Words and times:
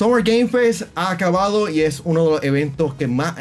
Summer 0.00 0.22
Game 0.22 0.48
Fest 0.48 0.84
ha 0.94 1.10
acabado 1.10 1.68
y 1.68 1.82
es 1.82 2.00
uno 2.02 2.24
de 2.24 2.30
los 2.30 2.42
eventos 2.42 2.94
que 2.94 3.06
más 3.06 3.34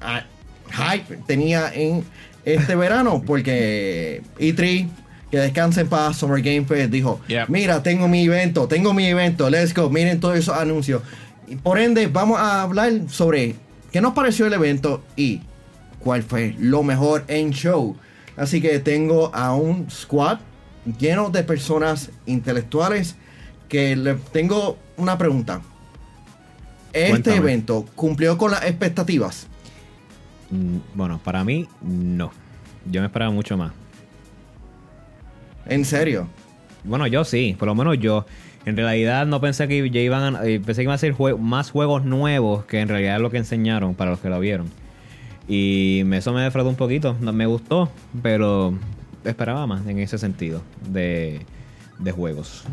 ah, 0.00 0.24
hype 0.70 1.18
tenía 1.26 1.70
en 1.74 2.02
este 2.46 2.74
verano 2.76 3.22
porque 3.26 4.22
E3 4.38 4.88
que 5.30 5.38
descanse 5.38 5.82
en 5.82 5.88
paz 5.88 6.16
Summer 6.16 6.40
Game 6.40 6.64
Fest 6.64 6.90
dijo 6.90 7.20
mira 7.48 7.82
tengo 7.82 8.08
mi 8.08 8.24
evento 8.24 8.66
tengo 8.68 8.94
mi 8.94 9.04
evento 9.04 9.50
let's 9.50 9.74
go 9.74 9.90
miren 9.90 10.18
todos 10.18 10.38
esos 10.38 10.56
anuncios 10.56 11.02
y 11.46 11.56
por 11.56 11.78
ende 11.78 12.06
vamos 12.06 12.40
a 12.40 12.62
hablar 12.62 12.90
sobre 13.10 13.56
qué 13.92 14.00
nos 14.00 14.14
pareció 14.14 14.46
el 14.46 14.54
evento 14.54 15.02
y 15.14 15.42
cuál 15.98 16.22
fue 16.22 16.56
lo 16.58 16.82
mejor 16.82 17.24
en 17.28 17.50
show. 17.50 17.98
Así 18.34 18.62
que 18.62 18.78
tengo 18.78 19.30
a 19.34 19.54
un 19.54 19.90
squad 19.90 20.38
lleno 20.98 21.28
de 21.28 21.42
personas 21.42 22.08
intelectuales 22.24 23.16
que 23.68 23.94
le 23.94 24.14
tengo 24.32 24.78
una 24.96 25.18
pregunta 25.18 25.60
este 26.98 27.10
Cuéntame. 27.30 27.36
evento 27.36 27.84
cumplió 27.94 28.36
con 28.38 28.50
las 28.50 28.64
expectativas 28.64 29.46
Mm, 30.50 30.78
Bueno, 30.94 31.20
para 31.22 31.44
mí, 31.44 31.68
no. 31.82 32.30
Yo 32.90 33.00
me 33.02 33.06
esperaba 33.06 33.30
mucho 33.30 33.56
más. 33.58 33.72
en 35.66 35.84
serio 35.84 36.26
Bueno, 36.84 37.06
yo 37.06 37.24
sí, 37.24 37.54
por 37.58 37.68
lo 37.68 37.74
menos 37.74 37.98
yo. 37.98 38.24
En 38.64 38.76
realidad 38.76 39.26
no 39.26 39.40
pensé 39.40 39.66
que 39.68 39.88
ya 39.90 40.00
iban 40.00 40.36
a, 40.36 40.44
eh, 40.44 40.60
pensé 40.60 40.80
que 40.80 40.84
iban 40.84 40.94
a 40.94 40.98
ser 40.98 41.14
jue- 41.14 41.38
más 41.38 41.70
juegos 41.70 42.04
nuevos 42.04 42.64
que 42.64 42.80
en 42.80 42.88
realidad 42.88 43.16
es 43.16 43.22
lo 43.22 43.30
que 43.30 43.38
enseñaron 43.38 43.94
para 43.94 44.10
los 44.10 44.20
que 44.20 44.28
lo 44.30 44.38
vieron. 44.40 44.66
Y 45.48 46.02
eso 46.14 46.32
me 46.32 46.42
defraudó 46.42 46.68
un 46.70 46.76
poquito. 46.76 47.16
No, 47.20 47.32
Me 47.32 47.46
gustó, 47.46 47.90
pero 48.22 48.74
esperaba 49.24 49.66
más 49.66 49.86
en 49.86 49.98
ese 49.98 50.18
sentido 50.18 50.62
de, 50.88 51.40
de 51.98 52.12
juegos. 52.12 52.64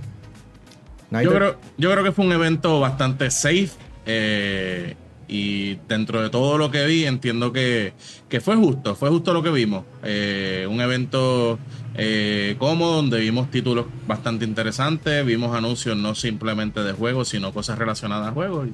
Yo 1.12 1.34
creo, 1.34 1.56
yo 1.78 1.92
creo 1.92 2.04
que 2.04 2.12
fue 2.12 2.26
un 2.26 2.32
evento 2.34 2.80
bastante 2.82 3.30
safe. 3.32 3.70
Eh, 4.06 4.96
y 5.28 5.76
dentro 5.88 6.22
de 6.22 6.30
todo 6.30 6.58
lo 6.58 6.70
que 6.70 6.86
vi, 6.86 7.06
entiendo 7.06 7.52
que, 7.52 7.94
que 8.30 8.42
fue 8.42 8.56
justo. 8.56 8.96
Fue 8.96 9.10
justo 9.10 9.34
lo 9.34 9.42
que 9.42 9.50
vimos. 9.50 9.84
Eh, 10.04 10.68
un 10.70 10.82
evento 10.82 11.58
eh, 11.96 12.56
cómodo 12.60 12.98
donde 12.98 13.20
vimos 13.20 13.50
títulos 13.50 13.88
bastante 14.08 14.46
interesantes. 14.46 15.26
Vimos 15.26 15.56
anuncios 15.56 15.98
no 15.98 16.14
simplemente 16.14 16.84
de 16.84 16.94
juegos, 16.94 17.30
sino 17.30 17.54
cosas 17.54 17.78
relacionadas 17.80 18.30
a 18.30 18.32
juegos. 18.32 18.70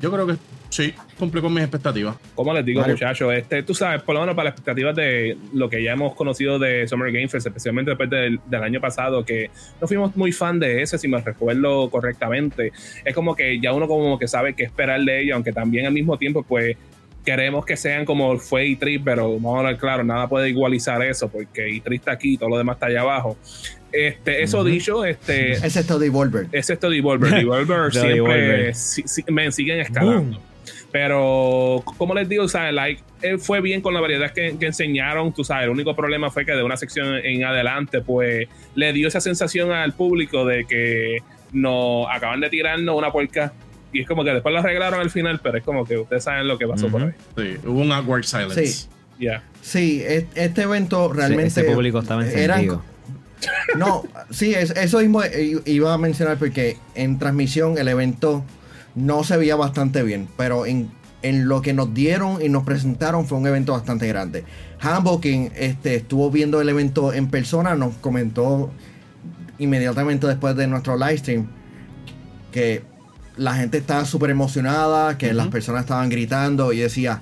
Yo 0.00 0.10
creo 0.10 0.26
que 0.26 0.36
sí, 0.68 0.92
cumplió 1.18 1.42
con 1.42 1.52
mis 1.54 1.62
expectativas. 1.62 2.16
Como 2.34 2.52
les 2.52 2.64
digo, 2.64 2.82
muchachos, 2.92 3.32
este, 3.34 3.62
tú 3.62 3.74
sabes, 3.74 4.02
por 4.02 4.14
lo 4.14 4.20
menos 4.20 4.34
para 4.34 4.50
las 4.50 4.52
expectativas 4.54 4.94
de 4.96 5.36
lo 5.54 5.68
que 5.70 5.82
ya 5.82 5.92
hemos 5.92 6.14
conocido 6.14 6.58
de 6.58 6.86
Summer 6.88 7.12
Game 7.12 7.28
Fest, 7.28 7.46
especialmente 7.46 7.90
después 7.92 8.10
del, 8.10 8.40
del 8.46 8.62
año 8.62 8.80
pasado, 8.80 9.24
que 9.24 9.50
no 9.80 9.86
fuimos 9.88 10.16
muy 10.16 10.32
fan 10.32 10.58
de 10.58 10.82
ese, 10.82 10.98
si 10.98 11.08
me 11.08 11.20
recuerdo 11.20 11.88
correctamente. 11.90 12.72
Es 13.04 13.14
como 13.14 13.34
que 13.34 13.58
ya 13.60 13.72
uno 13.72 13.86
como 13.88 14.18
que 14.18 14.28
sabe 14.28 14.54
qué 14.54 14.64
esperar 14.64 15.00
de 15.00 15.22
ellos, 15.22 15.34
aunque 15.34 15.52
también 15.52 15.86
al 15.86 15.92
mismo 15.92 16.18
tiempo, 16.18 16.42
pues 16.42 16.76
queremos 17.24 17.64
que 17.66 17.76
sean 17.76 18.04
como 18.04 18.38
fue 18.38 18.66
E3, 18.68 19.02
pero 19.04 19.32
vamos 19.34 19.56
a 19.56 19.58
hablar 19.58 19.76
claro, 19.78 20.04
nada 20.04 20.28
puede 20.28 20.48
igualizar 20.50 21.02
eso, 21.02 21.28
porque 21.28 21.66
E3 21.66 21.94
está 21.94 22.12
aquí 22.12 22.34
y 22.34 22.36
todo 22.38 22.50
lo 22.50 22.58
demás 22.58 22.76
está 22.76 22.86
allá 22.86 23.00
abajo. 23.00 23.36
Este, 23.92 24.42
eso 24.42 24.62
dicho, 24.62 25.04
este, 25.04 25.52
es 25.52 25.74
esto 25.76 25.98
de 25.98 26.06
Devolver 26.06 26.48
es 26.52 26.68
esto 26.70 26.90
Devolver. 26.90 27.30
Devolver 27.32 27.90
siempre 27.92 28.12
Devolver. 28.14 28.74
si- 28.74 29.02
si- 29.08 29.24
me 29.28 29.50
siguen 29.50 29.80
escalando. 29.80 30.38
Pero, 30.92 31.82
como 31.98 32.14
les 32.14 32.28
digo, 32.28 32.48
sea, 32.48 32.72
like, 32.72 33.02
él 33.22 33.38
fue 33.38 33.60
bien 33.60 33.80
con 33.80 33.92
la 33.94 34.00
variedad 34.00 34.30
que, 34.32 34.56
que 34.58 34.66
enseñaron. 34.66 35.32
Tú 35.32 35.44
sabes, 35.44 35.64
el 35.64 35.70
único 35.70 35.94
problema 35.94 36.30
fue 36.30 36.46
que 36.46 36.52
de 36.52 36.62
una 36.62 36.76
sección 36.76 37.16
en 37.16 37.44
adelante, 37.44 38.00
pues 38.00 38.48
le 38.74 38.92
dio 38.92 39.08
esa 39.08 39.20
sensación 39.20 39.72
al 39.72 39.92
público 39.92 40.44
de 40.44 40.64
que 40.64 41.18
no 41.52 42.08
acaban 42.08 42.40
de 42.40 42.48
tirarnos 42.50 42.96
una 42.96 43.10
puerca. 43.12 43.52
Y 43.92 44.00
es 44.00 44.08
como 44.08 44.24
que 44.24 44.30
después 44.30 44.52
lo 44.52 44.60
arreglaron 44.60 45.00
al 45.00 45.10
final, 45.10 45.40
pero 45.42 45.58
es 45.58 45.64
como 45.64 45.84
que 45.84 45.96
ustedes 45.98 46.24
saben 46.24 46.48
lo 46.48 46.58
que 46.58 46.66
pasó 46.66 46.88
por 46.88 47.02
ahí. 47.02 47.10
Sí, 47.36 47.56
hubo 47.66 47.80
un 47.80 47.92
awkward 47.92 48.24
silence. 48.24 48.66
Sí. 48.66 48.88
Sí, 49.62 50.02
este 50.34 50.62
evento 50.62 51.12
realmente. 51.12 51.46
ese 51.46 51.64
público 51.64 52.00
estaba 52.00 52.26
eran- 52.26 52.60
encendido. 52.60 52.82
No, 53.76 54.02
sí, 54.30 54.54
es- 54.54 54.70
eso 54.70 54.98
mismo 55.00 55.20
iba 55.66 55.92
a 55.92 55.98
mencionar 55.98 56.38
porque 56.38 56.76
en 56.94 57.18
transmisión 57.18 57.76
el 57.78 57.86
evento 57.88 58.44
no 58.96 59.22
se 59.22 59.36
veía 59.36 59.54
bastante 59.54 60.02
bien, 60.02 60.26
pero 60.36 60.66
en, 60.66 60.90
en 61.22 61.48
lo 61.48 61.62
que 61.62 61.74
nos 61.74 61.94
dieron 61.94 62.42
y 62.42 62.48
nos 62.48 62.64
presentaron 62.64 63.26
fue 63.26 63.38
un 63.38 63.46
evento 63.46 63.72
bastante 63.72 64.08
grande. 64.08 64.44
Hambo, 64.80 65.20
quien 65.20 65.52
este, 65.54 65.96
estuvo 65.96 66.30
viendo 66.30 66.60
el 66.60 66.68
evento 66.68 67.12
en 67.12 67.28
persona, 67.28 67.76
nos 67.76 67.94
comentó 67.96 68.70
inmediatamente 69.58 70.26
después 70.26 70.56
de 70.56 70.66
nuestro 70.66 70.96
live 70.96 71.18
stream 71.18 71.46
que 72.50 72.82
la 73.36 73.54
gente 73.54 73.78
estaba 73.78 74.04
súper 74.06 74.30
emocionada, 74.30 75.18
que 75.18 75.32
las 75.34 75.48
personas 75.48 75.82
estaban 75.82 76.08
gritando 76.08 76.72
y 76.72 76.78
decía, 76.78 77.20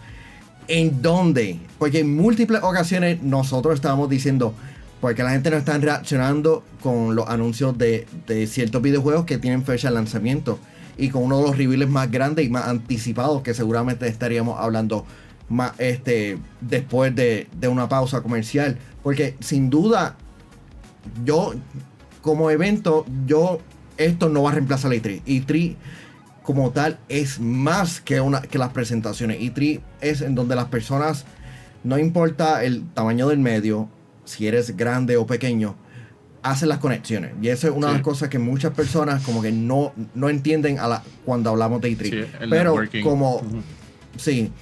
¿en 0.69 1.03
dónde? 1.03 1.59
Porque 1.79 2.01
en 2.01 2.15
múltiples 2.15 2.63
ocasiones 2.63 3.21
nosotros 3.21 3.75
estábamos 3.75 4.09
diciendo, 4.09 4.55
porque 5.01 5.25
la 5.25 5.31
gente 5.31 5.51
no 5.51 5.57
está 5.57 5.77
reaccionando 5.77 6.63
con 6.81 7.17
los 7.17 7.29
anuncios 7.29 7.77
de, 7.77 8.07
de 8.29 8.47
ciertos 8.47 8.81
videojuegos 8.81 9.25
que 9.25 9.39
tienen 9.39 9.65
fecha 9.65 9.89
de 9.89 9.95
lanzamiento 9.95 10.61
y 10.97 11.09
con 11.09 11.23
uno 11.25 11.39
de 11.39 11.43
los 11.45 11.59
reveals 11.59 11.89
más 11.89 12.11
grandes 12.11 12.47
y 12.47 12.51
más 12.51 12.67
anticipados 12.67 13.43
que 13.43 13.55
seguramente 13.55 14.07
estaríamos 14.07 14.59
hablando 14.61 15.05
más 15.49 15.73
este 15.79 16.39
después 16.61 17.15
de, 17.15 17.49
de 17.59 17.69
una 17.69 17.89
pausa 17.89 18.23
comercial. 18.23 18.79
Porque 19.03 19.37
sin 19.41 19.71
duda 19.71 20.17
yo 21.25 21.55
como 22.23 22.51
evento 22.51 23.05
yo 23.27 23.61
esto 23.97 24.29
no 24.29 24.43
va 24.43 24.51
a 24.51 24.55
reemplazar 24.55 24.93
a 24.93 24.95
E3 24.95 25.23
E3 25.25 25.77
como 26.43 26.71
tal 26.71 26.99
es 27.09 27.41
más 27.41 28.01
que 28.01 28.21
una 28.21 28.43
que 28.43 28.59
las 28.59 28.71
presentaciones. 28.71 29.41
E3 29.41 29.81
es 30.01 30.21
en 30.21 30.35
donde 30.35 30.55
las 30.55 30.67
personas 30.67 31.25
no 31.83 31.99
importa 31.99 32.65
el 32.65 32.87
tamaño 32.93 33.29
del 33.29 33.39
medio 33.39 33.89
si 34.25 34.47
eres 34.47 34.77
grande 34.77 35.17
o 35.17 35.27
pequeño 35.27 35.75
hacen 36.45 36.69
las 36.69 36.79
conexiones 36.79 37.33
y 37.43 37.49
eso 37.49 37.67
es 37.69 37.75
una 37.75 37.87
de 37.89 37.93
Sí. 37.95 37.97
las 37.99 38.05
cosas 38.05 38.29
que 38.29 38.39
muchas 38.39 38.73
personas 38.73 39.23
como 39.25 39.43
que 39.43 39.51
no, 39.51 39.93
no 40.15 40.29
entienden 40.29 40.79
a 40.79 40.87
la, 40.87 41.03
cuando 41.25 41.51
hablamos 41.51 41.81
de 41.81 41.91
E3 41.91 42.03
Sí, 42.11 42.25
pero 42.39 42.71
networking. 42.73 43.03
como 43.03 43.37
Ujú. 43.37 43.63
Sí, 44.19 44.53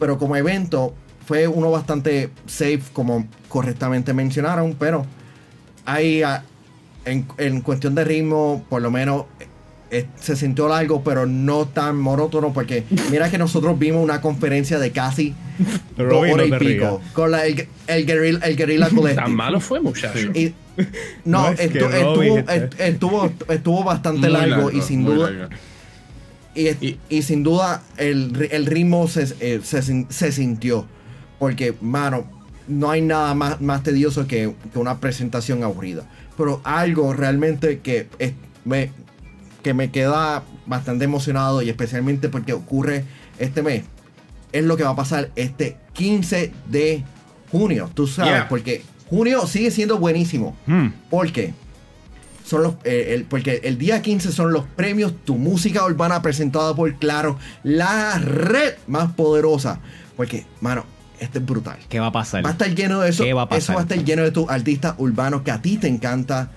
pero 0.00 0.18
como 0.18 0.34
evento 0.36 0.94
fue 1.26 1.46
uno 1.46 1.70
bastante 1.70 2.30
safe, 2.46 2.80
como 2.92 3.28
correctamente 3.48 4.12
mencionaron, 4.14 4.74
pero 4.78 5.04
hay 5.84 6.22
ah, 6.22 6.42
en, 7.04 7.26
en 7.38 7.60
cuestión 7.60 7.94
de 7.94 8.04
ritmo, 8.04 8.64
por 8.68 8.80
lo 8.82 8.90
menos 8.90 9.24
eh, 9.90 10.06
se 10.20 10.34
sintió 10.36 10.68
largo, 10.68 11.02
pero 11.04 11.26
no 11.26 11.66
tan 11.66 11.96
monótono, 11.98 12.52
porque 12.52 12.84
mira 13.10 13.30
que 13.30 13.38
nosotros 13.38 13.78
vimos 13.78 14.02
una 14.02 14.20
conferencia 14.20 14.78
de 14.78 14.90
casi 14.92 15.34
dos 15.96 16.12
horas 16.14 16.46
y 16.46 16.50
no 16.50 16.58
te 16.58 16.64
pico, 16.64 17.00
con 17.12 17.30
la- 17.30 17.44
el, 17.46 17.68
el, 17.86 18.06
guerrilla, 18.06 18.38
el 18.46 18.56
guerrilla 18.56 18.88
Collective. 18.88 19.14
Tan 19.22 19.34
malo 19.34 19.60
fue, 19.60 19.80
muchachos. 19.80 20.34
Y- 20.34 20.54
no, 21.24 21.42
No, 21.42 21.48
es 21.50 21.70
que 21.70 21.80
estu- 21.80 21.92
estuvo, 21.94 22.38
est- 22.38 22.80
estuvo, 22.80 23.32
estuvo 23.48 23.84
bastante 23.84 24.28
largo, 24.28 24.70
y 24.70 24.80
sin 24.82 25.04
duda 25.04 25.48
y, 26.54 26.68
Y- 26.68 26.98
y 27.08 27.22
sin 27.22 27.42
duda 27.44 27.82
el, 27.96 28.48
el 28.50 28.66
ritmo 28.66 29.06
se, 29.08 29.34
eh, 29.40 29.60
se, 29.62 29.82
se 30.08 30.32
sintió. 30.32 30.86
Porque, 31.38 31.74
mano, 31.80 32.24
no 32.66 32.90
hay 32.90 33.00
nada 33.00 33.32
más, 33.34 33.60
más 33.60 33.82
tedioso 33.84 34.26
que, 34.26 34.54
que 34.72 34.78
una 34.78 34.98
presentación 34.98 35.62
aburrida. 35.62 36.02
Pero 36.36 36.60
algo 36.64 37.12
realmente 37.12 37.78
que, 37.80 38.08
es- 38.18 38.32
me, 38.64 38.90
que 39.62 39.72
me 39.74 39.90
queda 39.90 40.42
bastante 40.66 41.04
emocionado 41.04 41.62
y 41.62 41.68
especialmente 41.70 42.28
porque 42.28 42.52
ocurre 42.54 43.04
este 43.38 43.62
mes, 43.62 43.84
es 44.52 44.64
lo 44.64 44.76
que 44.76 44.82
va 44.82 44.90
a 44.90 44.96
pasar 44.96 45.30
este 45.36 45.76
15 45.92 46.52
de 46.68 47.04
junio. 47.52 47.88
Tú 47.94 48.06
sabes, 48.06 48.32
Yeah. 48.32 48.48
porque 48.48 48.82
junio 49.08 49.46
sigue 49.46 49.70
siendo 49.70 49.98
buenísimo. 49.98 50.56
Hmm. 50.66 50.88
¿Por 51.10 51.30
qué? 51.32 51.54
Son 52.44 52.62
los, 52.62 52.74
eh, 52.84 53.14
el- 53.14 53.24
porque 53.24 53.60
el 53.64 53.76
día 53.78 54.00
15 54.00 54.32
son 54.32 54.52
los 54.52 54.64
premios 54.64 55.12
Tu 55.24 55.34
Música 55.36 55.84
Urbana 55.84 56.22
presentada 56.22 56.74
por 56.74 56.94
Claro, 56.96 57.38
la 57.62 58.18
red 58.18 58.74
más 58.86 59.12
poderosa. 59.12 59.80
Porque, 60.16 60.46
mano, 60.60 60.84
este 61.20 61.38
es 61.40 61.46
brutal. 61.46 61.76
¿Qué 61.88 62.00
va 62.00 62.06
a 62.06 62.12
pasar? 62.12 62.44
Va 62.44 62.48
a 62.50 62.52
estar 62.52 62.74
lleno 62.74 63.00
de 63.00 63.10
eso. 63.10 63.22
¿Qué 63.24 63.34
va 63.34 63.42
a 63.42 63.44
Eso 63.44 63.50
pasar? 63.54 63.76
va 63.76 63.80
a 63.80 63.82
estar 63.82 64.02
lleno 64.04 64.22
de 64.22 64.30
tus 64.30 64.48
artistas 64.48 64.94
urbanos 64.98 65.42
que 65.42 65.50
a 65.50 65.60
ti 65.60 65.76
te 65.76 65.88
encanta 65.88 66.50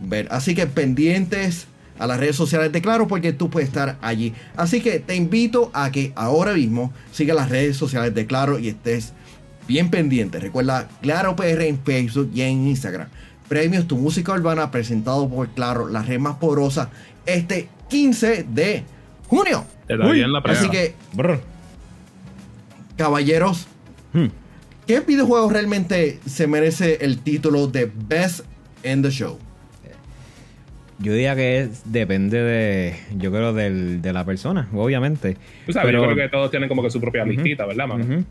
ver. 0.00 0.26
Así 0.30 0.54
que 0.54 0.66
pendientes 0.66 1.66
a 1.98 2.06
las 2.06 2.18
redes 2.18 2.36
sociales 2.36 2.72
de 2.72 2.82
Claro 2.82 3.06
porque 3.08 3.32
tú 3.32 3.48
puedes 3.48 3.68
estar 3.68 3.96
allí. 4.02 4.34
Así 4.56 4.80
que 4.80 4.98
te 5.00 5.14
invito 5.14 5.70
a 5.74 5.90
que 5.92 6.12
ahora 6.16 6.52
mismo 6.54 6.92
sigas 7.12 7.36
las 7.36 7.48
redes 7.50 7.76
sociales 7.76 8.14
de 8.14 8.26
Claro 8.26 8.58
y 8.58 8.68
estés 8.68 9.12
bien 9.66 9.90
pendiente. 9.90 10.38
Recuerda 10.40 10.88
Claro 11.02 11.36
PR 11.36 11.62
en 11.68 11.78
Facebook 11.78 12.30
y 12.34 12.42
en 12.42 12.66
Instagram. 12.68 13.08
Premios 13.48 13.86
Tu 13.86 13.96
Música 13.96 14.32
Urbana 14.32 14.70
presentado 14.70 15.28
por 15.28 15.48
Claro, 15.50 15.88
la 15.88 16.02
red 16.02 16.18
más 16.18 16.36
poderosa, 16.36 16.90
este 17.26 17.68
15 17.88 18.44
de 18.48 18.82
junio. 19.28 19.64
Te 19.86 19.96
darían 19.96 20.28
Uy, 20.28 20.32
la 20.32 20.42
prueba. 20.42 20.58
Así 20.60 20.68
que, 20.68 20.94
Brr. 21.12 21.40
caballeros, 22.96 23.66
Hmm. 24.12 24.26
¿Qué 24.86 25.00
videojuego 25.00 25.50
realmente 25.50 26.20
se 26.26 26.46
merece 26.46 26.98
el 27.04 27.18
título 27.18 27.66
de 27.66 27.90
Best 27.92 28.40
in 28.84 29.02
the 29.02 29.10
Show? 29.10 29.38
Yo 30.98 31.12
diría 31.12 31.34
que 31.36 31.58
es- 31.60 31.82
depende 31.84 32.40
de, 32.42 32.96
yo 33.18 33.30
creo, 33.30 33.52
del, 33.52 34.00
de 34.00 34.12
la 34.14 34.24
persona, 34.24 34.68
obviamente. 34.72 35.36
Tú 35.66 35.72
sabes, 35.72 35.88
Pero- 35.88 36.02
yo 36.06 36.14
creo 36.14 36.26
que 36.26 36.30
todos 36.30 36.50
tienen 36.50 36.68
como 36.70 36.82
que 36.82 36.90
su 36.90 37.00
propia 37.00 37.24
listita, 37.26 37.66
¿verdad, 37.66 37.86
mano? 37.88 38.24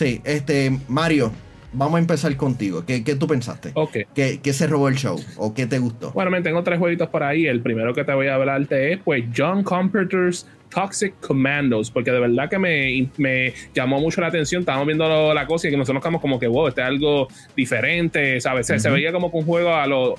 Sí, 0.00 0.22
este, 0.24 0.72
Mario, 0.88 1.30
vamos 1.74 1.96
a 1.96 1.98
empezar 1.98 2.34
contigo. 2.38 2.84
¿Qué, 2.86 3.04
qué 3.04 3.16
tú 3.16 3.26
pensaste? 3.26 3.72
Ok. 3.74 3.98
¿Qué, 4.14 4.40
qué 4.42 4.52
se 4.54 4.66
robó 4.66 4.88
el 4.88 4.94
show? 4.96 5.20
¿O 5.36 5.52
qué 5.52 5.66
te 5.66 5.78
gustó? 5.78 6.10
Bueno, 6.12 6.30
me 6.30 6.40
tengo 6.40 6.62
tres 6.62 6.78
jueguitos 6.78 7.10
por 7.10 7.22
ahí. 7.22 7.46
El 7.46 7.60
primero 7.60 7.92
que 7.92 8.02
te 8.02 8.14
voy 8.14 8.28
a 8.28 8.36
hablarte 8.36 8.94
es, 8.94 9.00
pues, 9.04 9.24
John 9.36 9.62
Carpenter's 9.62 10.46
Toxic 10.70 11.12
Commandos, 11.20 11.90
porque 11.90 12.12
de 12.12 12.18
verdad 12.20 12.48
que 12.48 12.58
me, 12.58 13.10
me 13.18 13.52
llamó 13.74 14.00
mucho 14.00 14.22
la 14.22 14.28
atención. 14.28 14.60
Estábamos 14.60 14.86
viendo 14.86 15.34
la 15.34 15.46
cosa 15.46 15.68
y 15.68 15.70
que 15.70 15.76
nosotros 15.76 16.02
quedamos 16.02 16.22
como 16.22 16.38
que, 16.38 16.46
wow, 16.46 16.68
este 16.68 16.80
es 16.80 16.86
algo 16.86 17.28
diferente, 17.54 18.40
¿sabes? 18.40 18.66
Se- 18.68 18.78
Se 18.78 18.88
veía 18.88 19.12
como 19.12 19.30
que 19.30 19.36
un 19.36 19.44
juego 19.44 19.74
a 19.74 19.86
lo 19.86 20.14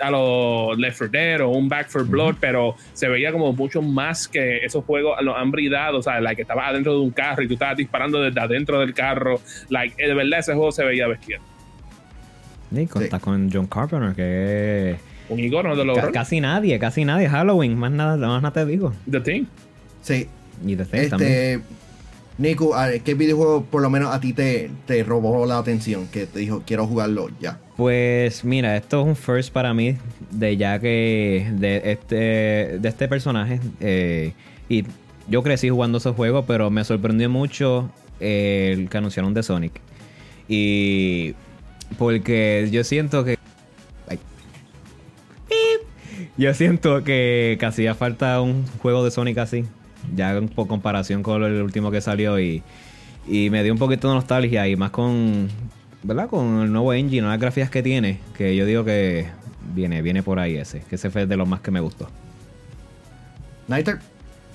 a 0.00 0.10
los 0.10 0.76
Left 0.78 0.98
4 0.98 1.08
Dead 1.12 1.40
o 1.40 1.48
un 1.50 1.68
Back 1.68 1.88
for 1.88 2.04
Blood, 2.06 2.36
pero 2.40 2.74
se 2.92 3.08
veía 3.08 3.32
como 3.32 3.52
mucho 3.52 3.80
más 3.82 4.28
que 4.28 4.58
esos 4.58 4.84
juegos 4.84 5.16
los 5.22 5.36
han 5.36 5.50
bridado, 5.50 5.98
o 5.98 6.02
sea, 6.02 6.20
like, 6.20 6.36
que 6.36 6.42
estabas 6.42 6.68
adentro 6.70 6.92
de 6.94 7.00
un 7.00 7.10
carro 7.10 7.42
y 7.42 7.48
tú 7.48 7.54
estabas 7.54 7.76
disparando 7.76 8.20
desde 8.20 8.40
adentro 8.40 8.80
del 8.80 8.92
carro, 8.94 9.40
like, 9.68 9.94
eh, 10.02 10.08
de 10.08 10.14
verdad 10.14 10.40
ese 10.40 10.52
juego 10.54 10.70
se 10.72 10.84
veía 10.84 11.06
bestial. 11.08 11.40
Y 12.72 12.86
contás 12.86 13.20
con 13.20 13.50
John 13.52 13.66
Carpenter, 13.66 14.14
que 14.14 14.96
Un 15.28 15.40
icono 15.40 15.74
de 15.74 15.84
los 15.84 15.98
ca- 15.98 16.12
casi 16.12 16.40
nadie, 16.40 16.78
casi 16.78 17.04
nadie. 17.04 17.28
Halloween, 17.28 17.76
más 17.76 17.90
nada, 17.90 18.16
más 18.16 18.42
nada 18.42 18.52
te 18.52 18.64
digo. 18.66 18.92
The 19.10 19.20
Thing. 19.20 19.44
Sí, 20.02 20.28
Y 20.64 20.76
The 20.76 20.84
Thing 20.84 21.08
también. 21.10 21.62
Nico, 22.40 22.74
a 22.74 22.86
ver, 22.86 23.02
¿qué 23.02 23.12
videojuego 23.12 23.64
por 23.64 23.82
lo 23.82 23.90
menos 23.90 24.14
a 24.14 24.18
ti 24.18 24.32
te, 24.32 24.70
te 24.86 25.04
robó 25.04 25.44
la 25.44 25.58
atención? 25.58 26.06
Que 26.06 26.24
te 26.24 26.38
dijo, 26.38 26.62
quiero 26.66 26.86
jugarlo 26.86 27.28
ya. 27.38 27.60
Pues 27.76 28.46
mira, 28.46 28.78
esto 28.78 29.02
es 29.02 29.06
un 29.08 29.14
first 29.14 29.52
para 29.52 29.74
mí, 29.74 29.98
de 30.30 30.56
ya 30.56 30.78
que 30.78 31.46
de 31.52 31.92
este, 31.92 32.78
de 32.78 32.88
este 32.88 33.08
personaje. 33.08 33.60
eh, 33.80 34.32
y 34.70 34.84
yo 35.28 35.42
crecí 35.42 35.68
jugando 35.68 35.98
esos 35.98 36.16
juegos, 36.16 36.46
pero 36.48 36.70
me 36.70 36.82
sorprendió 36.82 37.28
mucho 37.28 37.90
eh, 38.20 38.70
el 38.72 38.88
que 38.88 38.96
anunciaron 38.96 39.34
de 39.34 39.42
Sonic. 39.42 39.78
Y 40.48 41.34
porque 41.98 42.70
yo 42.72 42.84
siento 42.84 43.22
que... 43.22 43.38
Yo 46.38 46.54
siento 46.54 47.04
que, 47.04 47.58
que 47.60 47.66
hacía 47.66 47.94
falta 47.94 48.40
un 48.40 48.66
juego 48.78 49.04
de 49.04 49.10
Sonic 49.10 49.36
así. 49.36 49.66
Ya 50.14 50.36
en 50.36 50.48
comparación 50.48 51.22
con 51.22 51.42
el 51.44 51.62
último 51.62 51.90
que 51.90 52.00
salió 52.00 52.38
y, 52.40 52.62
y 53.26 53.50
me 53.50 53.62
dio 53.62 53.72
un 53.72 53.78
poquito 53.78 54.08
de 54.08 54.14
nostalgia 54.14 54.66
y 54.68 54.76
más 54.76 54.90
con, 54.90 55.48
¿verdad? 56.02 56.28
Con 56.28 56.62
el 56.62 56.72
nuevo 56.72 56.92
engine, 56.92 57.26
las 57.26 57.38
gráficas 57.38 57.70
que 57.70 57.82
tiene, 57.82 58.20
que 58.36 58.56
yo 58.56 58.66
digo 58.66 58.84
que 58.84 59.28
viene, 59.74 60.02
viene 60.02 60.22
por 60.22 60.38
ahí 60.38 60.56
ese, 60.56 60.82
que 60.88 60.96
ese 60.96 61.10
fue 61.10 61.26
de 61.26 61.36
los 61.36 61.48
más 61.48 61.60
que 61.60 61.70
me 61.70 61.80
gustó. 61.80 62.08
Nighter, 63.68 63.98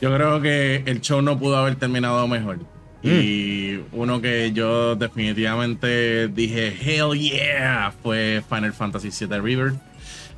Yo 0.01 0.13
creo 0.13 0.41
que 0.41 0.83
el 0.85 0.99
show 1.01 1.21
no 1.21 1.39
pudo 1.39 1.57
haber 1.57 1.75
terminado 1.75 2.27
mejor. 2.27 2.59
Y 3.03 3.81
uno 3.91 4.19
que 4.19 4.51
yo 4.51 4.95
definitivamente 4.95 6.27
dije, 6.27 6.73
hell 6.81 7.11
yeah, 7.17 7.93
fue 8.01 8.41
Final 8.49 8.73
Fantasy 8.73 9.09
VII 9.11 9.39
River. 9.41 9.73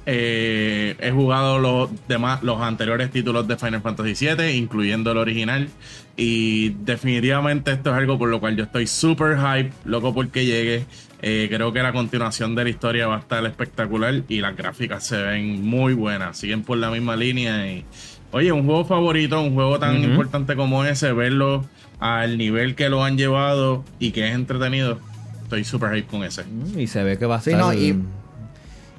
Eh, 0.10 0.96
he 1.02 1.12
jugado 1.12 1.60
los 1.60 1.90
demás, 2.08 2.42
los 2.42 2.62
anteriores 2.62 3.12
títulos 3.12 3.46
de 3.46 3.58
Final 3.58 3.82
Fantasy 3.82 4.26
VII, 4.26 4.52
incluyendo 4.56 5.12
el 5.12 5.18
original. 5.18 5.68
Y 6.16 6.70
definitivamente 6.86 7.72
esto 7.74 7.90
es 7.92 7.96
algo 7.98 8.18
por 8.18 8.30
lo 8.30 8.40
cual 8.40 8.56
yo 8.56 8.64
estoy 8.64 8.88
super 8.88 9.38
hype, 9.38 9.72
loco 9.84 10.14
porque 10.14 10.46
llegue. 10.46 10.86
Eh, 11.22 11.48
creo 11.52 11.74
que 11.74 11.84
la 11.84 11.92
continuación 11.92 12.56
de 12.56 12.64
la 12.64 12.70
historia 12.70 13.08
va 13.08 13.18
a 13.18 13.20
estar 13.20 13.46
espectacular 13.46 14.24
y 14.30 14.40
las 14.40 14.56
gráficas 14.56 15.06
se 15.06 15.18
ven 15.22 15.66
muy 15.66 15.94
buenas. 15.94 16.38
Siguen 16.38 16.64
por 16.64 16.78
la 16.78 16.90
misma 16.90 17.16
línea 17.18 17.70
y 17.70 17.84
Oye, 18.32 18.52
un 18.52 18.66
juego 18.66 18.84
favorito, 18.86 19.42
un 19.42 19.54
juego 19.54 19.80
tan 19.80 20.04
importante 20.04 20.56
como 20.58 20.84
ese, 20.84 21.12
verlo 21.14 21.66
al 22.00 22.38
nivel 22.38 22.76
que 22.76 22.90
lo 22.90 23.04
han 23.04 23.18
llevado 23.18 23.84
y 24.00 24.12
que 24.12 24.28
es 24.28 24.36
entretenido, 24.36 25.00
estoy 25.44 25.64
super 25.64 25.94
hype 25.96 26.08
con 26.08 26.24
ese. 26.26 26.44
Mm, 26.44 26.78
Y 26.80 26.88
se 26.88 27.04
ve 27.04 27.18
que 27.18 27.26
va 27.26 27.36
a 27.38 27.42
Sí, 27.42 27.52
estar... 27.52 27.66
no, 27.66 27.74
y- 27.74 27.98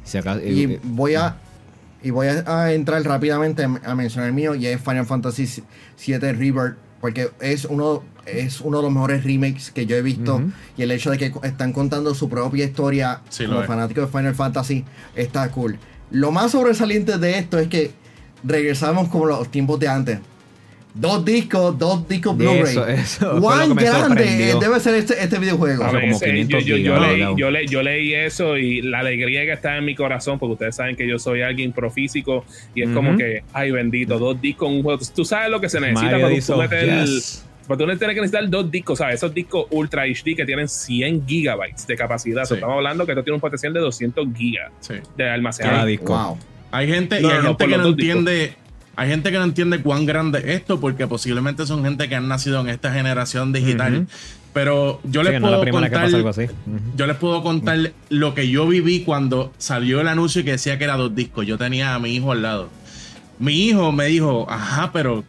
si 0.08 0.18
acaso- 0.18 0.40
y 0.44 0.62
y- 0.64 0.80
voy 0.82 1.14
a 1.14 1.36
y 2.02 2.10
voy 2.10 2.28
a, 2.28 2.44
a 2.62 2.72
entrar 2.72 3.02
rápidamente 3.02 3.64
a 3.64 3.94
mencionar 3.94 4.28
el 4.28 4.34
mío 4.34 4.54
y 4.54 4.66
es 4.66 4.80
Final 4.80 5.04
Fantasy 5.06 5.62
VII 6.06 6.18
Rebirth 6.32 6.76
porque 7.00 7.30
es 7.40 7.64
uno 7.64 8.02
es 8.26 8.60
uno 8.60 8.78
de 8.78 8.82
los 8.84 8.92
mejores 8.92 9.24
remakes 9.24 9.70
que 9.70 9.86
yo 9.86 9.96
he 9.96 10.02
visto 10.02 10.42
y 10.76 10.82
el 10.82 10.90
hecho 10.90 11.10
de 11.10 11.18
que 11.18 11.32
están 11.44 11.72
contando 11.72 12.14
su 12.14 12.28
propia 12.28 12.64
historia 12.64 13.20
Sí, 13.30 13.46
como 13.46 13.62
fanático 13.66 14.00
de 14.02 14.06
Final 14.08 14.34
Fantasy 14.34 14.84
está 15.16 15.48
cool. 15.50 15.78
Lo 16.10 16.30
más 16.30 16.52
sobresaliente 16.52 17.18
de 17.18 17.38
esto 17.38 17.58
es 17.58 17.68
que 17.68 17.90
regresamos 18.44 19.08
como 19.08 19.26
los 19.26 19.50
tiempos 19.50 19.78
de 19.80 19.88
antes. 19.88 20.18
Dos 21.00 21.24
discos, 21.24 21.78
dos 21.78 22.08
discos 22.08 22.36
Blu-ray. 22.36 22.60
eso, 22.62 22.88
eso 22.88 23.40
¿Cuán 23.40 23.74
grande 23.76 24.56
debe 24.60 24.80
ser 24.80 24.96
este, 24.96 25.22
este 25.22 25.38
videojuego? 25.38 25.84
A 25.84 25.92
ver, 25.92 26.00
como 26.02 26.16
ese- 26.16 26.26
500 26.26 26.64
yo, 26.64 26.76
yo- 26.76 26.82
yo 26.82 26.94
gigas, 26.96 27.12
leí, 27.12 27.34
yo, 27.36 27.50
le- 27.52 27.66
yo 27.68 27.82
leí 27.82 28.14
eso 28.14 28.56
y 28.56 28.82
la 28.82 28.98
alegría 28.98 29.42
que 29.44 29.52
está 29.52 29.76
en 29.76 29.84
mi 29.84 29.94
corazón, 29.94 30.38
porque 30.40 30.54
ustedes 30.54 30.74
saben 30.74 30.96
que 30.96 31.06
yo 31.08 31.18
soy 31.20 31.42
alguien 31.42 31.72
profísico 31.72 32.44
y 32.74 32.82
es 32.82 32.90
como 32.90 33.16
que, 33.16 33.44
ay 33.52 33.70
bendito, 33.70 34.18
dos 34.18 34.40
discos 34.40 34.68
un 34.70 34.82
juego. 34.82 35.00
Tú 35.14 35.24
sabes 35.24 35.50
lo 35.50 35.60
que 35.60 35.68
se 35.68 35.78
necesita 35.80 36.10
Mario 36.10 36.20
para 36.26 36.34
hizo, 36.34 36.54
tú 36.54 36.60
meter 36.60 37.04
yes. 37.04 37.44
para 37.68 37.78
tú 37.78 37.86
no 37.86 37.96
tienes 37.96 38.14
que 38.14 38.20
necesitar 38.22 38.50
dos 38.50 38.68
discos, 38.70 38.98
¿sabes? 38.98 39.14
Esos 39.16 39.32
discos 39.32 39.66
Ultra 39.70 40.02
HD 40.02 40.34
que 40.34 40.44
tienen 40.44 40.68
100 40.68 41.26
gigabytes 41.28 41.86
de 41.86 41.94
capacidad. 41.96 42.44
Sí. 42.44 42.54
Estamos 42.54 42.74
hablando 42.74 43.06
que 43.06 43.12
esto 43.12 43.22
tiene 43.22 43.34
un 43.36 43.40
potencial 43.40 43.72
de 43.72 43.80
200 43.80 44.26
gigas 44.36 44.72
Sí. 44.80 44.94
de 44.94 45.00
cada 45.16 45.34
almacenamiento. 45.34 45.86
disco. 45.86 46.12
Wow. 46.16 46.38
Hay 46.72 46.88
gente, 46.88 47.20
No, 47.20 47.28
y 47.28 47.30
hay 47.30 47.38
no, 47.38 47.48
gente 47.50 47.64
que 47.66 47.70
no 47.76 47.92
discos. 47.92 48.67
Hay 48.98 49.08
gente 49.08 49.30
que 49.30 49.38
no 49.38 49.44
entiende 49.44 49.80
cuán 49.80 50.06
grande 50.06 50.40
es 50.40 50.46
esto, 50.46 50.80
porque 50.80 51.06
posiblemente 51.06 51.64
son 51.66 51.84
gente 51.84 52.08
que 52.08 52.16
han 52.16 52.26
nacido 52.26 52.60
en 52.62 52.68
esta 52.68 52.92
generación 52.92 53.52
digital. 53.52 54.08
Pero 54.52 55.00
yo 55.04 55.22
les 55.22 55.40
puedo 55.40 55.64
contar. 55.70 56.02
algo 56.02 56.28
así. 56.28 56.46
Yo 56.96 57.06
les 57.06 57.16
puedo 57.16 57.44
contar 57.44 57.92
lo 58.08 58.34
que 58.34 58.48
yo 58.48 58.66
viví 58.66 59.04
cuando 59.04 59.52
salió 59.56 60.00
el 60.00 60.08
anuncio 60.08 60.42
que 60.42 60.50
decía 60.50 60.78
que 60.78 60.84
era 60.84 60.96
dos 60.96 61.14
discos. 61.14 61.46
Yo 61.46 61.56
tenía 61.56 61.94
a 61.94 62.00
mi 62.00 62.12
hijo 62.16 62.32
al 62.32 62.42
lado. 62.42 62.70
Mi 63.38 63.68
hijo 63.68 63.92
me 63.92 64.06
dijo, 64.06 64.50
ajá, 64.50 64.90
pero 64.92 65.22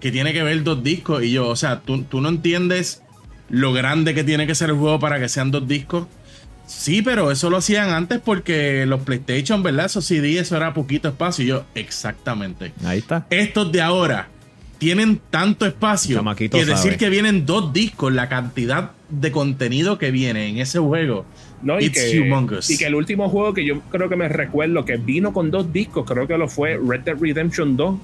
que 0.00 0.12
tiene 0.12 0.34
que 0.34 0.42
ver 0.42 0.62
dos 0.62 0.84
discos. 0.84 1.22
Y 1.22 1.30
yo, 1.30 1.48
o 1.48 1.56
sea, 1.56 1.80
tú, 1.80 2.02
tú 2.02 2.20
no 2.20 2.28
entiendes 2.28 3.00
lo 3.48 3.72
grande 3.72 4.12
que 4.12 4.22
tiene 4.22 4.46
que 4.46 4.54
ser 4.54 4.68
el 4.68 4.76
juego 4.76 4.98
para 4.98 5.18
que 5.18 5.30
sean 5.30 5.50
dos 5.50 5.66
discos. 5.66 6.06
Sí, 6.66 7.02
pero 7.02 7.30
eso 7.30 7.50
lo 7.50 7.58
hacían 7.58 7.90
antes 7.90 8.20
porque 8.20 8.86
los 8.86 9.02
PlayStation, 9.02 9.62
¿verdad? 9.62 9.86
Esos 9.86 10.06
CD, 10.06 10.38
eso 10.38 10.56
era 10.56 10.72
poquito 10.74 11.08
espacio. 11.08 11.44
Y 11.44 11.48
yo, 11.48 11.64
exactamente. 11.74 12.72
Ahí 12.84 12.98
está. 12.98 13.26
Estos 13.30 13.70
de 13.70 13.82
ahora 13.82 14.28
tienen 14.78 15.20
tanto 15.30 15.66
espacio 15.66 16.16
Chamaquito 16.16 16.58
que 16.58 16.64
decir 16.64 16.92
sabe. 16.92 16.96
que 16.96 17.08
vienen 17.08 17.46
dos 17.46 17.72
discos, 17.72 18.12
la 18.12 18.28
cantidad 18.28 18.90
de 19.08 19.32
contenido 19.32 19.98
que 19.98 20.10
viene 20.10 20.48
en 20.48 20.58
ese 20.58 20.78
juego. 20.78 21.24
No, 21.62 21.80
y, 21.80 21.86
It's 21.86 22.02
que, 22.02 22.20
humongous. 22.20 22.70
y 22.70 22.76
que 22.76 22.86
el 22.86 22.94
último 22.94 23.28
juego 23.28 23.54
que 23.54 23.64
yo 23.64 23.80
creo 23.90 24.08
que 24.08 24.16
me 24.16 24.28
recuerdo 24.28 24.84
que 24.84 24.96
vino 24.96 25.32
con 25.32 25.50
dos 25.50 25.72
discos, 25.72 26.04
creo 26.06 26.26
que 26.26 26.36
lo 26.36 26.48
fue 26.48 26.78
Red 26.84 27.00
Dead 27.00 27.16
Redemption 27.18 27.76
2 27.76 27.96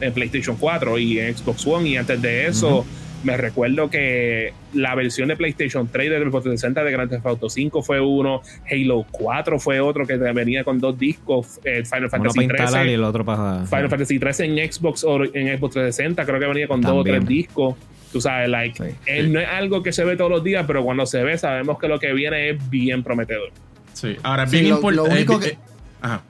en 0.00 0.12
PlayStation 0.12 0.56
4 0.56 0.98
y 0.98 1.18
en 1.18 1.36
Xbox 1.36 1.66
One. 1.66 1.88
Y 1.88 1.96
antes 1.96 2.20
de 2.22 2.46
eso, 2.46 2.86
me 3.24 3.36
recuerdo 3.36 3.88
que 3.90 4.52
la 4.74 4.94
versión 4.94 5.28
de 5.28 5.36
PlayStation 5.36 5.88
3 5.88 6.10
del 6.10 6.22
Xbox 6.22 6.44
360 6.44 6.84
de 6.84 6.90
Grand 6.92 7.10
Theft 7.10 7.26
Auto 7.26 7.48
5 7.48 7.82
fue 7.82 8.00
uno, 8.00 8.42
Halo 8.70 9.06
4 9.10 9.58
fue 9.60 9.80
otro 9.80 10.06
que 10.06 10.16
venía 10.16 10.64
con 10.64 10.78
dos 10.78 10.98
discos, 10.98 11.60
eh, 11.64 11.84
Final 11.84 12.02
Uno 12.04 12.10
Fantasy 12.10 12.46
para 12.46 12.62
instalar 12.64 12.82
y 12.86 12.88
13. 12.88 12.94
el 12.94 13.04
otro 13.04 13.24
para... 13.24 13.66
Final 13.66 13.88
Fantasy 13.90 14.18
13 14.18 14.44
en 14.46 14.72
Xbox 14.72 15.04
o 15.04 15.22
en 15.24 15.58
Xbox 15.58 15.74
360 15.74 16.24
creo 16.26 16.40
que 16.40 16.46
venía 16.46 16.68
con 16.68 16.80
dos 16.80 16.92
o 16.92 17.04
tres 17.04 17.26
discos. 17.26 17.76
Tú 18.12 18.20
sabes, 18.20 18.48
like, 18.48 18.76
Sí. 18.76 18.94
eh, 19.06 19.22
no 19.26 19.40
es 19.40 19.48
algo 19.48 19.82
que 19.82 19.90
se 19.92 20.04
ve 20.04 20.16
todos 20.16 20.30
los 20.30 20.44
días, 20.44 20.64
pero 20.66 20.84
cuando 20.84 21.06
se 21.06 21.22
ve 21.22 21.38
sabemos 21.38 21.78
que 21.78 21.88
lo 21.88 21.98
que 21.98 22.12
viene 22.12 22.50
es 22.50 22.70
bien 22.70 23.02
prometedor. 23.02 23.50
Sí. 23.94 24.16
Ahora, 24.22 24.46
Sí, 24.46 24.56
bien 24.58 24.68
lo- 24.70 24.76
importante. 24.76 25.08
lo 25.08 25.14
único 25.16 25.40
que- 25.40 25.56
ajá, 26.02 26.22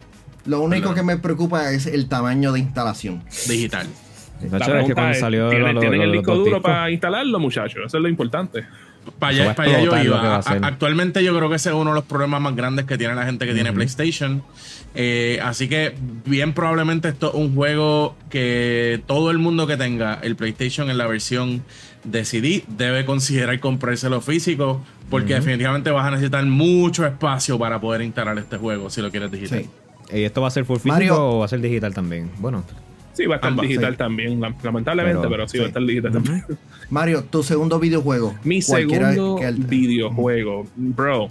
Lo 0.45 0.61
único 0.61 0.93
que 0.95 1.03
me 1.03 1.17
preocupa 1.19 1.71
es 1.73 1.87
el 1.87 2.09
tamaño 2.09 2.53
de 2.53 2.61
instalación. 2.61 3.23
digital. 3.49 3.87
De 4.43 4.51
La 4.51 4.57
hecho, 4.57 4.65
es 4.65 4.67
que 4.67 4.73
pregunta 4.73 4.95
cuando 4.95 5.13
es, 5.13 5.21
salió 5.21 5.49
¿tienen, 5.51 5.75
lo- 5.75 5.81
tienen 5.81 5.99
lo- 5.99 6.05
el 6.05 6.13
disco 6.13 6.33
duro 6.35 6.45
discos, 6.45 6.63
para 6.63 6.91
instalarlo, 6.91 7.39
muchachos? 7.39 7.83
Eso 7.87 7.97
es 7.97 8.03
lo 8.03 8.09
importante. 8.09 8.65
Para 9.19 9.31
allá, 9.31 9.51
a 9.51 9.55
para 9.55 9.69
allá 9.71 9.81
yo 9.85 9.99
iba. 10.05 10.37
Actualmente 10.39 11.25
yo 11.25 11.37
creo 11.37 11.49
que 11.49 11.57
ese 11.57 11.71
es 11.71 11.75
uno 11.75 11.91
de 11.91 11.97
los 11.97 12.05
problemas 12.05 12.41
más 12.41 12.55
grandes 12.55 12.85
que 12.85 12.97
tiene 12.97 13.15
la 13.17 13.25
gente 13.25 13.47
que 13.47 13.55
tiene. 13.55 13.73
PlayStation. 13.73 14.43
Eh, 14.95 15.41
así 15.43 15.69
que 15.69 15.95
bien 16.27 16.53
probablemente 16.53 17.09
esto 17.09 17.29
es 17.31 17.35
un 17.35 17.55
juego 17.55 18.15
que 18.31 19.01
todo 19.07 19.31
el 19.31 19.39
mundo 19.39 19.67
que 19.67 19.77
tenga 19.77 20.19
el 20.23 20.37
PlayStation 20.37 20.91
en 20.91 20.99
la 20.99 21.07
versión 21.07 21.63
de 22.05 22.25
CD 22.25 22.63
debe 22.69 23.05
considerar 23.07 23.59
comprárselo 23.59 24.21
físico 24.21 24.85
porque 25.09 25.35
definitivamente 25.35 25.91
vas 25.91 26.07
a 26.07 26.11
necesitar 26.11 26.45
mucho 26.47 27.07
espacio 27.07 27.59
para 27.59 27.81
poder 27.81 28.03
instalar 28.03 28.39
este 28.39 28.57
juego 28.59 28.91
si 28.91 29.01
lo 29.03 29.11
quieres 29.11 29.31
digital. 29.33 29.63
Sí. 30.11 30.19
¿Y 30.19 30.25
esto 30.25 30.43
va 30.43 30.49
a 30.49 30.51
ser 30.51 30.65
full 30.67 30.77
físico 30.77 30.93
Mario- 30.93 31.17
o 31.31 31.39
va 31.39 31.47
a 31.47 31.49
ser 31.49 31.61
digital 31.61 31.95
también? 31.95 32.31
Bueno, 32.39 32.63
Sí, 33.13 33.27
va 33.27 33.35
a 33.35 33.37
estar 33.37 33.51
Ambas, 33.51 33.69
digital 33.69 33.93
sí. 33.93 33.99
también, 33.99 34.41
lam- 34.41 34.55
lamentablemente, 34.63 35.19
pero, 35.23 35.31
Pero- 35.31 35.49
sí, 35.49 35.59
va 35.59 35.65
a 35.65 35.67
sí. 35.67 35.69
estar 35.69 35.83
digital 35.85 36.13
también. 36.13 36.45
Mario, 36.91 37.25
tu 37.25 37.43
segundo 37.43 37.79
videojuego. 37.79 38.35
Mi 38.45 38.63
segundo 38.63 39.37
que 39.37 39.47
el- 39.47 39.57
videojuego, 39.57 40.67
bro. 40.77 41.29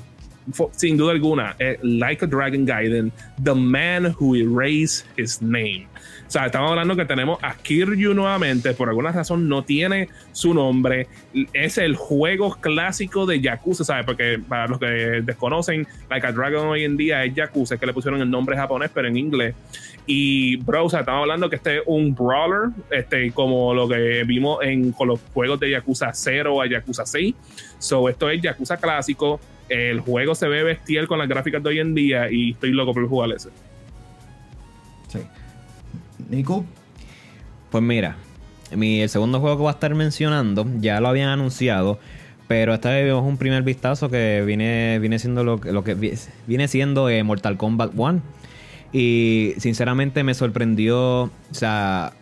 sin 0.71 0.97
duda 0.97 1.11
alguna, 1.11 1.55
eh, 1.59 1.77
Like 1.83 2.25
a 2.25 2.27
Dragon 2.27 2.65
Gaiden, 2.65 3.11
The 3.43 3.53
Man 3.53 4.15
Who 4.19 4.35
Erased 4.35 5.05
His 5.17 5.41
Name. 5.41 5.87
O 6.27 6.31
sea, 6.31 6.45
estamos 6.45 6.71
hablando 6.71 6.95
que 6.95 7.03
tenemos 7.05 7.37
a 7.43 7.53
Kiryu 7.55 8.13
nuevamente, 8.13 8.73
por 8.73 8.87
alguna 8.89 9.11
razón 9.11 9.49
no 9.49 9.63
tiene 9.63 10.07
su 10.31 10.53
nombre. 10.53 11.07
Es 11.53 11.77
el 11.77 11.95
juego 11.97 12.55
clásico 12.61 13.25
de 13.25 13.41
Yakuza, 13.41 13.83
¿sabes? 13.83 14.05
Porque 14.05 14.39
para 14.47 14.67
los 14.67 14.79
que 14.79 15.21
desconocen, 15.23 15.85
Like 16.09 16.25
a 16.25 16.31
Dragon 16.31 16.67
hoy 16.67 16.85
en 16.85 16.95
día 16.97 17.23
es 17.25 17.35
Yakuza, 17.35 17.77
que 17.77 17.85
le 17.85 17.93
pusieron 17.93 18.21
el 18.21 18.29
nombre 18.31 18.55
japonés, 18.55 18.89
pero 18.93 19.09
en 19.09 19.17
inglés. 19.17 19.55
Y, 20.05 20.57
bro, 20.57 20.85
o 20.85 20.89
sea, 20.89 21.01
estamos 21.01 21.21
hablando 21.21 21.49
que 21.49 21.57
este 21.57 21.77
es 21.77 21.83
un 21.85 22.15
brawler, 22.15 22.69
este, 22.89 23.31
como 23.31 23.73
lo 23.73 23.87
que 23.87 24.23
vimos 24.25 24.59
en, 24.63 24.91
con 24.91 25.07
los 25.07 25.19
juegos 25.33 25.59
de 25.59 25.71
Yakuza 25.71 26.11
0 26.13 26.61
a 26.61 26.67
Yakuza 26.67 27.05
6. 27.05 27.35
So, 27.79 28.09
esto 28.09 28.29
es 28.29 28.41
Yakuza 28.41 28.77
clásico. 28.77 29.39
El 29.69 30.01
juego 30.01 30.35
se 30.35 30.47
ve 30.47 30.63
bestial 30.63 31.07
con 31.07 31.19
las 31.19 31.29
gráficas 31.29 31.63
de 31.63 31.69
hoy 31.69 31.79
en 31.79 31.95
día 31.95 32.29
y 32.29 32.51
estoy 32.51 32.71
loco 32.71 32.93
por 32.93 33.07
jugar 33.07 33.31
ese. 33.31 33.49
Sí. 35.07 35.19
Nico. 36.29 36.65
Pues 37.69 37.83
mira, 37.83 38.17
mi, 38.75 39.01
el 39.01 39.09
segundo 39.09 39.39
juego 39.39 39.55
que 39.55 39.61
voy 39.61 39.69
a 39.69 39.73
estar 39.73 39.95
mencionando, 39.95 40.65
ya 40.79 40.99
lo 40.99 41.07
habían 41.07 41.29
anunciado, 41.29 41.99
pero 42.49 42.73
esta 42.73 42.89
vez 42.89 43.05
vemos 43.05 43.23
un 43.23 43.37
primer 43.37 43.63
vistazo 43.63 44.09
que 44.09 44.43
viene, 44.45 44.99
viene 44.99 45.19
siendo 45.19 45.45
lo, 45.45 45.57
lo 45.57 45.83
que 45.85 45.95
viene 46.47 46.67
siendo 46.67 47.07
eh, 47.07 47.23
Mortal 47.23 47.55
Kombat 47.55 47.91
1. 47.95 48.21
Y 48.93 49.53
sinceramente 49.57 50.23
me 50.23 50.33
sorprendió, 50.33 51.23
o 51.23 51.31
sea, 51.51 52.13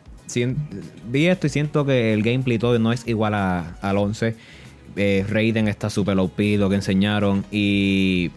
vi 1.10 1.28
esto 1.28 1.48
y 1.48 1.50
siento 1.50 1.86
que 1.86 2.14
el 2.14 2.22
gameplay 2.22 2.60
todo 2.60 2.78
no 2.80 2.92
es 2.92 3.08
igual 3.08 3.34
a, 3.34 3.76
al 3.82 3.98
11. 3.98 4.36
Eh, 4.96 5.26
Raiden 5.28 5.68
está 5.68 5.90
super 5.90 6.18
OP, 6.20 6.40
lo 6.58 6.70
que 6.70 6.76
enseñaron. 6.76 7.46
Y 7.52 8.32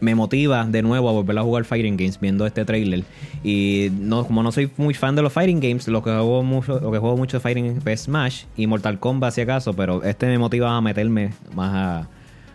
me 0.00 0.14
motiva 0.14 0.64
de 0.64 0.82
nuevo 0.82 1.08
a 1.08 1.12
volver 1.12 1.38
a 1.38 1.42
jugar 1.42 1.64
Fighting 1.64 1.96
Games 1.96 2.20
viendo 2.20 2.46
este 2.46 2.64
trailer. 2.64 3.04
Y 3.42 3.88
no, 3.98 4.26
como 4.26 4.42
no 4.42 4.52
soy 4.52 4.70
muy 4.76 4.94
fan 4.94 5.16
de 5.16 5.22
los 5.22 5.32
Fighting 5.32 5.60
Games, 5.60 5.88
lo 5.88 6.02
que 6.02 6.10
juego 6.10 6.42
mucho, 6.42 6.80
lo 6.80 6.92
que 6.92 6.98
juego 6.98 7.16
mucho 7.16 7.40
Fighting 7.40 7.80
es 7.84 8.00
Smash 8.02 8.44
y 8.56 8.66
Mortal 8.66 8.98
Kombat 8.98 9.34
si 9.34 9.40
acaso, 9.40 9.74
pero 9.74 10.02
este 10.02 10.26
me 10.26 10.38
motiva 10.38 10.76
a 10.76 10.80
meterme 10.80 11.32
más 11.54 11.74
a, 11.74 12.08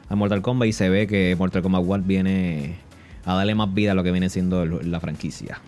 a 0.10 0.16
Mortal 0.16 0.42
Kombat 0.42 0.68
y 0.68 0.74
se 0.74 0.90
ve 0.90 1.08
que 1.08 1.36
Mortal 1.38 1.62
Kombat 1.63 1.84
World 1.84 2.06
viene 2.06 2.75
a 3.25 3.36
darle 3.36 3.56
más 3.56 3.74
vida 3.74 3.92
a 3.92 3.96
lo 3.96 4.04
que 4.04 4.12
viene 4.12 4.30
siendo 4.30 4.66
la 4.66 5.00
franquicia. 5.00 5.60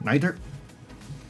Nighter. 0.00 0.34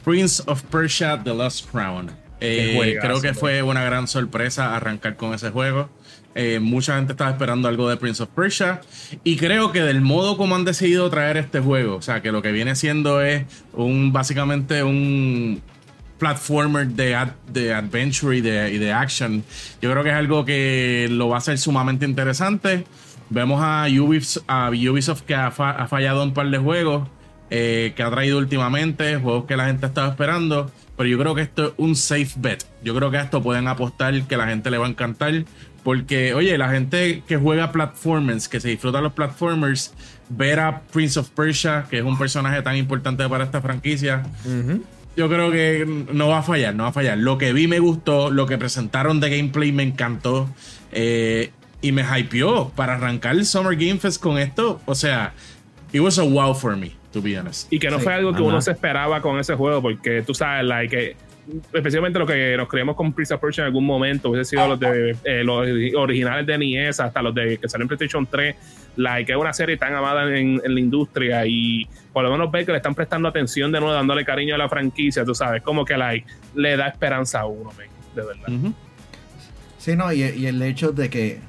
Prince 0.03 0.43
of 0.47 0.61
Persia 0.63 1.21
The 1.23 1.33
Lost 1.33 1.69
Crown. 1.71 2.11
Eh, 2.39 2.97
creo 2.99 3.21
que 3.21 3.33
fue 3.33 3.63
una 3.63 3.83
gran 3.83 4.07
sorpresa 4.07 4.75
arrancar 4.75 5.15
con 5.15 5.33
ese 5.33 5.49
juego. 5.49 5.89
Eh, 6.35 6.59
mucha 6.59 6.95
gente 6.97 7.13
estaba 7.13 7.29
esperando 7.29 7.67
algo 7.67 7.87
de 7.89 7.95
Prince 7.95 8.21
of 8.21 8.29
Persia. 8.29 8.81
Y 9.23 9.37
creo 9.37 9.71
que 9.71 9.81
del 9.81 10.01
modo 10.01 10.35
como 10.35 10.55
han 10.55 10.65
decidido 10.65 11.09
traer 11.09 11.37
este 11.37 11.59
juego, 11.59 11.95
o 11.95 12.01
sea, 12.01 12.21
que 12.21 12.31
lo 12.31 12.41
que 12.41 12.51
viene 12.51 12.75
siendo 12.75 13.21
es 13.21 13.45
un 13.73 14.11
básicamente 14.11 14.83
un 14.83 15.61
platformer 16.17 16.87
de, 16.87 17.17
de 17.51 17.73
adventure 17.73 18.37
y 18.37 18.41
de, 18.41 18.73
y 18.73 18.77
de 18.77 18.91
action, 18.91 19.43
yo 19.81 19.91
creo 19.91 20.03
que 20.03 20.09
es 20.09 20.15
algo 20.15 20.45
que 20.45 21.07
lo 21.09 21.29
va 21.29 21.35
a 21.35 21.39
hacer 21.39 21.57
sumamente 21.57 22.05
interesante. 22.05 22.85
Vemos 23.29 23.61
a 23.63 23.87
Ubisoft, 23.87 24.43
a 24.47 24.69
Ubisoft 24.69 25.21
que 25.21 25.35
ha, 25.35 25.51
fallado 25.51 26.23
un 26.23 26.33
par 26.33 26.49
de 26.49 26.57
juegos 26.57 27.07
eh, 27.49 27.93
que 27.95 28.03
ha 28.03 28.09
traído 28.09 28.37
últimamente, 28.37 29.17
juegos 29.17 29.45
que 29.45 29.55
la 29.55 29.65
gente 29.65 29.85
estaba 29.85 30.09
esperando. 30.09 30.71
Pero 30.95 31.09
yo 31.09 31.17
creo 31.17 31.35
que 31.35 31.41
esto 31.41 31.67
es 31.67 31.73
un 31.77 31.95
safe 31.95 32.33
bet. 32.37 32.63
Yo 32.83 32.93
creo 32.95 33.09
que 33.09 33.17
a 33.17 33.23
esto 33.23 33.41
pueden 33.41 33.67
apostar, 33.67 34.23
que 34.23 34.37
la 34.37 34.47
gente 34.47 34.69
le 34.69 34.77
va 34.77 34.85
a 34.85 34.89
encantar. 34.89 35.45
Porque, 35.83 36.33
oye, 36.33 36.57
la 36.57 36.69
gente 36.69 37.23
que 37.27 37.35
juega 37.37 37.71
platformers, 37.71 38.47
que 38.47 38.59
se 38.59 38.69
disfruta 38.69 39.01
los 39.01 39.13
platformers, 39.13 39.93
ver 40.29 40.59
a 40.59 40.81
Prince 40.81 41.19
of 41.19 41.29
Persia, 41.29 41.85
que 41.89 41.97
es 41.97 42.03
un 42.03 42.17
personaje 42.17 42.61
tan 42.61 42.77
importante 42.77 43.27
para 43.27 43.43
esta 43.43 43.61
franquicia, 43.61 44.23
yo 45.15 45.29
creo 45.29 45.51
que 45.51 46.05
no 46.11 46.29
va 46.29 46.39
a 46.39 46.43
fallar, 46.43 46.73
no 46.73 46.83
va 46.83 46.89
a 46.89 46.93
fallar. 46.93 47.17
Lo 47.17 47.37
que 47.37 47.53
vi 47.53 47.67
me 47.67 47.79
gustó, 47.79 48.31
lo 48.31 48.45
que 48.45 48.57
presentaron 48.57 49.19
de 49.19 49.29
gameplay 49.35 49.71
me 49.71 49.83
encantó. 49.83 50.49
Eh, 50.91 51.51
y 51.83 51.91
me 51.91 52.03
hypeó 52.17 52.69
para 52.69 52.95
arrancar 52.95 53.35
el 53.35 53.45
Summer 53.45 53.75
Game 53.75 53.99
Fest 53.99 54.19
con 54.21 54.37
esto. 54.37 54.81
O 54.85 54.95
sea, 54.95 55.33
it 55.91 55.99
was 55.99 56.17
a 56.17 56.23
wow 56.23 56.55
for 56.55 56.77
me, 56.77 56.93
to 57.11 57.21
be 57.21 57.37
honest. 57.37 57.71
Y 57.71 57.77
que 57.77 57.91
no 57.91 57.99
fue 57.99 58.13
algo 58.13 58.33
que 58.33 58.41
uno 58.41 58.61
se 58.61 58.71
esperaba 58.71 59.21
con 59.21 59.37
ese 59.37 59.53
juego, 59.53 59.81
porque 59.81 60.21
tú 60.21 60.33
sabes, 60.33 60.65
like, 60.65 61.17
especialmente 61.73 62.17
lo 62.17 62.25
que 62.25 62.55
nos 62.55 62.69
creemos 62.69 62.95
con 62.95 63.11
Prince 63.11 63.33
of 63.33 63.41
Persia 63.41 63.63
en 63.63 63.65
algún 63.67 63.85
momento, 63.85 64.29
hubiese 64.29 64.51
sido 64.51 64.65
los 64.65 64.79
de 64.79 65.13
eh, 65.25 65.43
los 65.43 65.67
originales 65.97 66.47
de 66.47 66.57
NES 66.57 67.01
hasta 67.01 67.21
los 67.21 67.35
de 67.35 67.57
que 67.57 67.67
salen 67.67 67.83
en 67.83 67.87
PlayStation 67.89 68.25
3, 68.25 68.55
like, 68.95 69.29
es 69.29 69.37
una 69.37 69.51
serie 69.51 69.75
tan 69.75 69.93
amada 69.93 70.33
en, 70.37 70.61
la 70.63 70.79
industria 70.79 71.45
y 71.45 71.85
por 72.13 72.23
lo 72.23 72.31
menos 72.31 72.49
ver 72.49 72.65
que 72.65 72.71
le 72.71 72.77
están 72.77 72.95
prestando 72.95 73.27
atención 73.27 73.73
de 73.73 73.81
nuevo, 73.81 73.93
dándole 73.93 74.23
cariño 74.23 74.55
a 74.55 74.57
la 74.57 74.69
franquicia, 74.69 75.25
tú 75.25 75.35
sabes, 75.35 75.61
como 75.61 75.83
que 75.83 75.97
like, 75.97 76.25
le 76.55 76.77
da 76.77 76.87
esperanza 76.87 77.41
a 77.41 77.45
uno, 77.45 77.71
de 78.15 78.21
verdad. 78.21 78.73
Sí, 79.77 79.97
no, 79.97 80.13
y, 80.13 80.21
y 80.21 80.45
el 80.45 80.61
hecho 80.61 80.93
de 80.93 81.09
que 81.09 81.41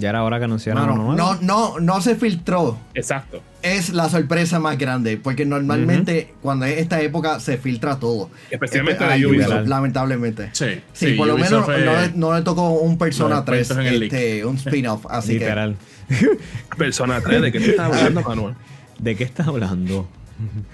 ya 0.00 0.08
era 0.08 0.24
hora 0.24 0.38
que 0.38 0.44
anunciaran 0.46 0.86
No, 1.16 1.36
no, 1.40 1.78
no 1.78 2.00
se 2.00 2.16
filtró. 2.16 2.78
Exacto. 2.94 3.42
Es 3.62 3.90
la 3.90 4.08
sorpresa 4.08 4.58
más 4.58 4.78
grande, 4.78 5.18
porque 5.18 5.44
normalmente 5.44 6.32
cuando 6.40 6.64
es 6.64 6.78
esta 6.78 7.00
época 7.02 7.38
se 7.40 7.58
filtra 7.58 7.98
todo. 7.98 8.30
Especialmente 8.50 9.04
este, 9.04 9.26
Ubisoft. 9.26 9.68
Lamentablemente. 9.68 10.50
Sí, 10.52 10.80
sí, 10.92 11.12
por 11.12 11.28
lo 11.28 11.36
menos 11.36 11.66
no, 12.14 12.34
le 12.34 12.42
tocó 12.42 12.70
un 12.70 12.98
Persona 12.98 13.44
3, 13.44 13.70
este, 13.70 14.44
un 14.44 14.56
spin-off. 14.56 15.06
Así 15.10 15.34
Literal. 15.34 15.76
Persona 16.78 17.20
3, 17.20 17.42
¿de 17.42 17.52
qué 17.52 17.58
estás 17.58 17.92
hablando, 17.92 18.22
Manuel? 18.22 18.54
¿De 18.98 19.16
qué 19.16 19.24
estás 19.24 19.46
hablando? 19.46 20.08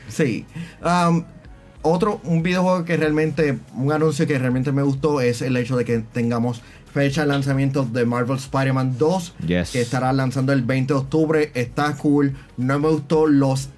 sí. 0.08 0.46
Um, 0.84 1.24
otro, 1.82 2.20
un 2.24 2.42
videojuego 2.42 2.84
que 2.84 2.96
realmente, 2.96 3.58
un 3.74 3.92
anuncio 3.92 4.26
que 4.26 4.38
realmente 4.38 4.72
me 4.72 4.82
gustó 4.82 5.20
es 5.20 5.40
el 5.42 5.56
hecho 5.56 5.76
de 5.76 5.84
que 5.84 5.98
tengamos 5.98 6.62
fecha 6.96 7.20
de 7.20 7.26
lanzamiento 7.26 7.84
de 7.84 8.06
Marvel 8.06 8.38
Spider-Man 8.38 8.96
2, 8.96 9.34
que 9.46 9.82
estará 9.82 10.14
lanzando 10.14 10.54
el 10.54 10.62
20 10.62 10.94
de 10.94 10.98
octubre. 10.98 11.50
Está 11.52 11.94
cool. 11.94 12.34
No 12.56 12.78
me 12.78 12.88
gustó 12.88 13.26
los 13.26 13.68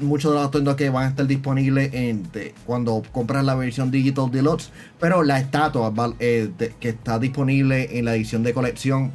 muchos 0.00 0.32
de 0.32 0.38
los 0.38 0.46
atuendos 0.46 0.76
que 0.76 0.90
van 0.90 1.06
a 1.06 1.08
estar 1.08 1.26
disponibles 1.26 1.94
en, 1.94 2.28
cuando 2.66 3.02
compras 3.12 3.46
la 3.46 3.54
versión 3.54 3.90
Digital 3.90 4.30
Deluxe, 4.30 4.70
pero 5.00 5.22
la 5.22 5.40
estatua 5.40 5.90
eh, 6.18 6.50
que 6.78 6.90
está 6.90 7.18
disponible 7.18 7.98
en 7.98 8.04
la 8.04 8.14
edición 8.14 8.42
de 8.42 8.52
colección, 8.52 9.10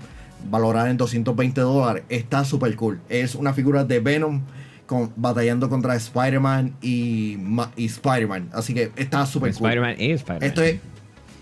valorada 0.50 0.90
en 0.90 0.98
220 0.98 1.62
dólares, 1.62 2.04
está 2.10 2.44
super 2.44 2.76
cool. 2.76 3.00
Es 3.10 3.36
una 3.36 3.54
figura 3.54 3.84
de 3.84 4.00
Venom. 4.00 4.42
Con, 4.88 5.14
batallando 5.16 5.70
contra 5.70 5.96
Spider-Man 5.96 6.74
y, 6.82 7.38
y 7.78 7.86
Spider-Man. 7.86 8.50
Así 8.52 8.74
que 8.74 8.92
está 8.98 9.26
súper 9.26 9.54
cool. 9.54 9.70
Spider-Man 9.70 9.96
y 9.98 10.12
Spider-Man. 10.12 10.44
Esto 10.44 10.62
es, 10.64 10.82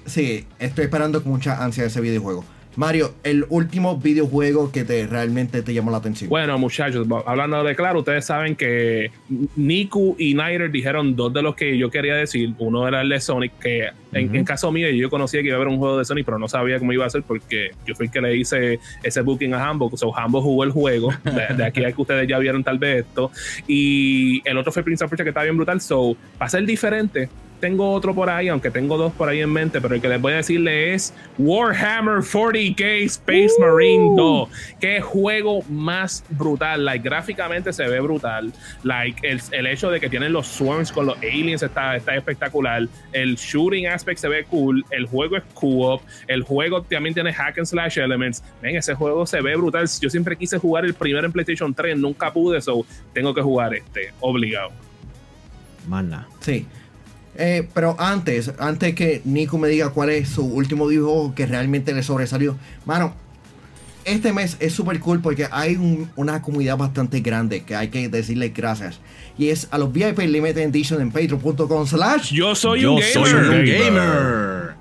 Sí, 0.10 0.46
estoy 0.58 0.86
esperando 0.86 1.22
con 1.22 1.32
mucha 1.34 1.64
ansia 1.64 1.86
ese 1.86 2.02
videojuego. 2.02 2.44
Mario, 2.76 3.14
el 3.24 3.46
último 3.50 3.98
videojuego 3.98 4.72
que 4.72 4.86
te 4.86 5.06
realmente 5.06 5.62
te 5.62 5.74
llamó 5.74 5.92
la 5.92 5.98
atención. 5.98 6.30
Bueno, 6.30 6.58
muchachos, 6.58 7.06
hablando 7.26 7.64
de 7.64 7.76
claro, 7.76 8.00
ustedes 8.00 8.26
saben 8.26 8.56
que 8.56 9.12
Niku 9.56 10.16
y 10.18 10.34
Nighter 10.34 10.72
dijeron 10.72 11.16
dos 11.16 11.34
de 11.34 11.42
los 11.42 11.56
que 11.56 11.78
yo 11.78 11.92
quería 11.92 12.16
decir. 12.16 12.54
Uno 12.58 12.88
era 12.88 13.02
el 13.02 13.10
de 13.10 13.20
Sonic, 13.20 13.52
que 13.60 13.90
en, 14.14 14.46
caso 14.46 14.72
mío 14.72 14.90
yo 14.90 15.10
conocía 15.10 15.42
que 15.42 15.48
iba 15.48 15.58
a 15.58 15.58
haber 15.58 15.68
un 15.68 15.78
juego 15.78 15.98
de 15.98 16.06
Sonic, 16.06 16.26
pero 16.26 16.40
no 16.40 16.48
sabía 16.48 16.80
cómo 16.80 16.94
iba 16.94 17.06
a 17.06 17.10
ser 17.10 17.24
porque 17.24 17.72
yo 17.86 17.96
fui 17.96 18.06
el 18.06 18.12
que 18.12 18.22
le 18.22 18.38
hice 18.38 18.80
ese 19.04 19.22
booking 19.22 19.54
a 19.54 19.68
Hambo. 19.68 19.90
O 19.92 19.98
sea, 19.98 20.08
Hambo 20.16 20.42
jugó 20.42 20.64
el 20.64 20.72
juego. 20.72 21.10
De, 21.58 21.66
aquí 21.66 21.84
a 21.84 21.92
que 21.92 22.02
ustedes 22.02 22.28
ya 22.28 22.40
vieron 22.40 22.64
tal 22.64 22.80
vez 22.80 23.06
esto. 23.06 23.30
Y 23.68 24.42
el 24.48 24.58
otro 24.58 24.72
fue 24.72 24.84
Prince 24.84 25.04
of 25.04 25.10
Persia, 25.10 25.26
que 25.26 25.32
está 25.32 25.44
bien 25.44 25.58
brutal. 25.58 25.82
So, 25.82 26.16
para 26.38 26.48
ser 26.48 26.66
diferente, 26.66 27.30
tengo 27.60 27.92
otro 27.92 28.16
por 28.16 28.30
ahí, 28.30 28.48
aunque 28.48 28.72
tengo 28.72 28.98
dos 28.98 29.14
por 29.14 29.30
ahí 29.30 29.42
en 29.42 29.52
mente, 29.52 29.82
pero 29.82 29.96
el 29.96 30.02
que 30.02 30.08
les 30.08 30.22
voy 30.22 30.34
a 30.34 30.38
decirle 30.38 30.94
es 30.94 31.14
Warhammer 31.38 32.20
40k 32.20 33.04
Space 33.06 33.54
Marine 33.60 34.16
2. 34.16 34.50
Qué 34.80 35.02
juego 35.02 35.62
más 35.70 36.24
brutal. 36.30 36.86
Like, 36.86 37.08
gráficamente 37.08 37.74
se 37.74 37.88
ve 37.88 38.00
brutal. 38.00 38.54
Like, 38.84 39.28
el, 39.28 39.68
hecho 39.68 39.92
de 39.92 40.00
que 40.00 40.10
tienen 40.10 40.34
los 40.34 40.48
swarms 40.48 40.92
con 40.92 41.06
los 41.06 41.18
aliens 41.18 41.62
está, 41.62 41.96
está 41.96 42.16
espectacular. 42.16 42.88
El 43.12 43.36
shooting 43.36 43.88
aspect 43.88 44.20
se 44.20 44.28
ve 44.28 44.46
cool. 44.46 44.86
El 44.92 45.06
juego 45.06 45.38
es 45.38 45.44
co-op. 45.54 46.02
El 46.28 46.44
juego 46.44 46.82
también 46.84 47.14
tiene 47.14 47.34
hack 47.34 47.58
and 47.58 47.68
slash 47.68 48.00
elements. 48.00 48.44
Ven, 48.62 48.76
ese 48.76 48.96
juego 48.96 49.26
se 49.26 49.42
ve 49.42 49.56
brutal. 49.56 49.88
Yo 50.02 50.10
siempre 50.10 50.36
quise 50.36 50.58
jugar 50.58 50.86
el 50.86 50.94
primero 50.94 51.26
en 51.26 51.32
PlayStation 51.32 51.74
3, 51.74 51.98
nunca 51.98 52.32
pude, 52.32 52.62
so 52.62 52.86
tengo 53.14 53.34
que 53.34 53.42
jugar 53.42 53.74
este, 53.74 54.14
obligado. 54.20 54.72
Mana. 55.88 56.28
Sí. 56.40 56.68
Eh, 57.36 57.68
pero 57.74 57.96
antes, 58.00 58.52
antes 58.60 58.96
que 58.96 59.22
Nico 59.24 59.58
me 59.58 59.68
diga 59.68 59.92
cuál 59.92 60.10
es 60.10 60.30
su 60.30 60.46
último 60.46 60.90
dibujo 60.90 61.34
que 61.36 61.46
realmente 61.46 61.94
le 61.94 62.04
sobresalió, 62.04 62.58
mano, 62.86 63.14
este 64.06 64.34
mes 64.34 64.58
es 64.60 64.74
súper 64.74 65.00
cool 65.00 65.22
porque 65.22 65.48
hay 65.52 65.78
una 66.16 66.42
comunidad 66.42 66.78
bastante 66.78 67.20
grande 67.20 67.64
que 67.64 67.76
hay 67.76 67.90
que 67.90 68.10
decirle 68.10 68.50
gracias. 68.50 69.00
Y 69.38 69.50
es 69.50 69.68
a 69.72 69.78
los 69.78 69.94
VIP 69.94 70.20
Limited 70.20 70.58
Edition 70.58 71.02
en 71.02 71.12
patreon.com 71.12 71.86
slash 71.86 72.34
Yo 72.34 72.56
soy 72.56 72.86
un 72.86 72.96
gamer. 72.96 73.14
Soy 73.14 73.34
un 73.34 73.66
gamer. 73.66 74.74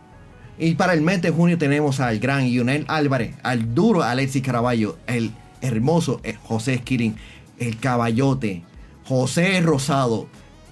Y 0.59 0.75
para 0.75 0.95
el 0.95 1.03
mes 1.03 1.23
de 1.23 1.31
junio 1.31 1.59
tenemos 1.59 2.01
al 2.01 2.19
gran 2.19 2.49
Yunel 2.49 2.85
Álvarez, 2.89 3.35
al 3.45 3.75
duro 3.75 4.03
Alexis 4.03 4.43
Caraballo, 4.43 4.99
el 5.07 5.31
hermoso 5.61 6.21
eh, 6.25 6.37
José 6.43 6.75
Esquirín, 6.75 7.17
el 7.59 7.79
caballote, 7.79 8.63
José 9.05 9.61
Rosado, 9.61 10.27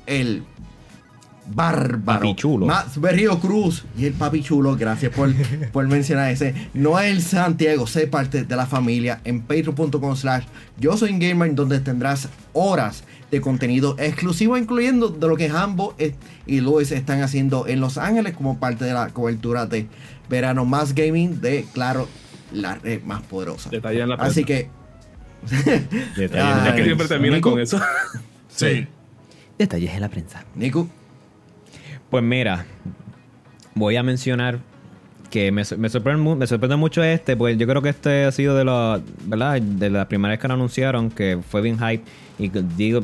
el 0.06 0.42
bárbaro. 1.48 2.20
Papi 2.20 2.34
chulo. 2.36 2.66
Max 2.66 3.00
Berrío 3.00 3.38
Cruz 3.38 3.84
y 3.96 4.04
el 4.06 4.12
papi 4.14 4.42
chulo, 4.42 4.76
gracias 4.76 5.12
por, 5.12 5.32
por 5.72 5.86
mencionar 5.88 6.30
ese. 6.30 6.54
Noel 6.74 7.22
Santiago, 7.22 7.86
sé 7.86 8.06
parte 8.06 8.44
de 8.44 8.56
la 8.56 8.66
familia 8.66 9.20
en 9.24 9.42
patreon.com 9.42 10.16
slash 10.16 10.44
yo 10.78 10.96
soy 10.96 11.10
un 11.12 11.18
gamer 11.18 11.54
donde 11.54 11.80
tendrás 11.80 12.28
horas 12.52 13.04
de 13.30 13.40
contenido 13.40 13.96
exclusivo 13.98 14.56
incluyendo 14.56 15.08
de 15.08 15.26
lo 15.26 15.36
que 15.36 15.48
Hambo 15.48 15.94
eh, 15.98 16.14
y 16.46 16.60
Luis 16.60 16.92
están 16.92 17.22
haciendo 17.22 17.66
en 17.66 17.80
Los 17.80 17.98
Ángeles 17.98 18.34
como 18.36 18.58
parte 18.58 18.84
de 18.84 18.92
la 18.92 19.08
cobertura 19.08 19.66
de 19.66 19.88
verano 20.28 20.64
más 20.64 20.94
gaming 20.94 21.40
de 21.40 21.64
claro 21.72 22.08
la 22.52 22.76
red 22.76 23.02
más 23.02 23.22
poderosa. 23.22 23.68
Detalle 23.70 24.00
en 24.02 24.08
la 24.10 24.14
Así 24.16 24.44
prensa. 24.44 24.70
que 25.46 26.20
Detalles, 26.20 26.44
Ah, 26.44 26.64
Es 26.68 26.74
que 26.74 26.80
en 26.80 26.84
siempre 26.86 27.08
terminan 27.08 27.40
con 27.40 27.58
eso. 27.60 27.80
Sí. 28.48 28.86
detalles 29.58 29.92
en 29.94 30.00
la 30.00 30.08
prensa. 30.08 30.44
Nico, 30.54 30.88
Pues 32.10 32.22
mira, 32.22 32.66
voy 33.74 33.96
a 33.96 34.02
mencionar 34.02 34.60
que 35.30 35.50
me, 35.50 35.64
sorprende, 35.64 36.76
mucho 36.76 37.02
este, 37.02 37.36
pues 37.36 37.58
yo 37.58 37.66
creo 37.66 37.82
que 37.82 37.88
este 37.88 38.24
ha 38.24 38.32
sido 38.32 38.56
de 38.56 38.64
la, 38.64 39.00
¿verdad? 39.24 39.60
De 39.60 39.90
la 39.90 40.08
primera 40.08 40.32
vez 40.32 40.40
que 40.40 40.48
lo 40.48 40.54
anunciaron, 40.54 41.10
que 41.10 41.38
fue 41.48 41.62
bien 41.62 41.78
hype. 41.78 42.04
Y 42.38 42.48
digo, 42.48 43.00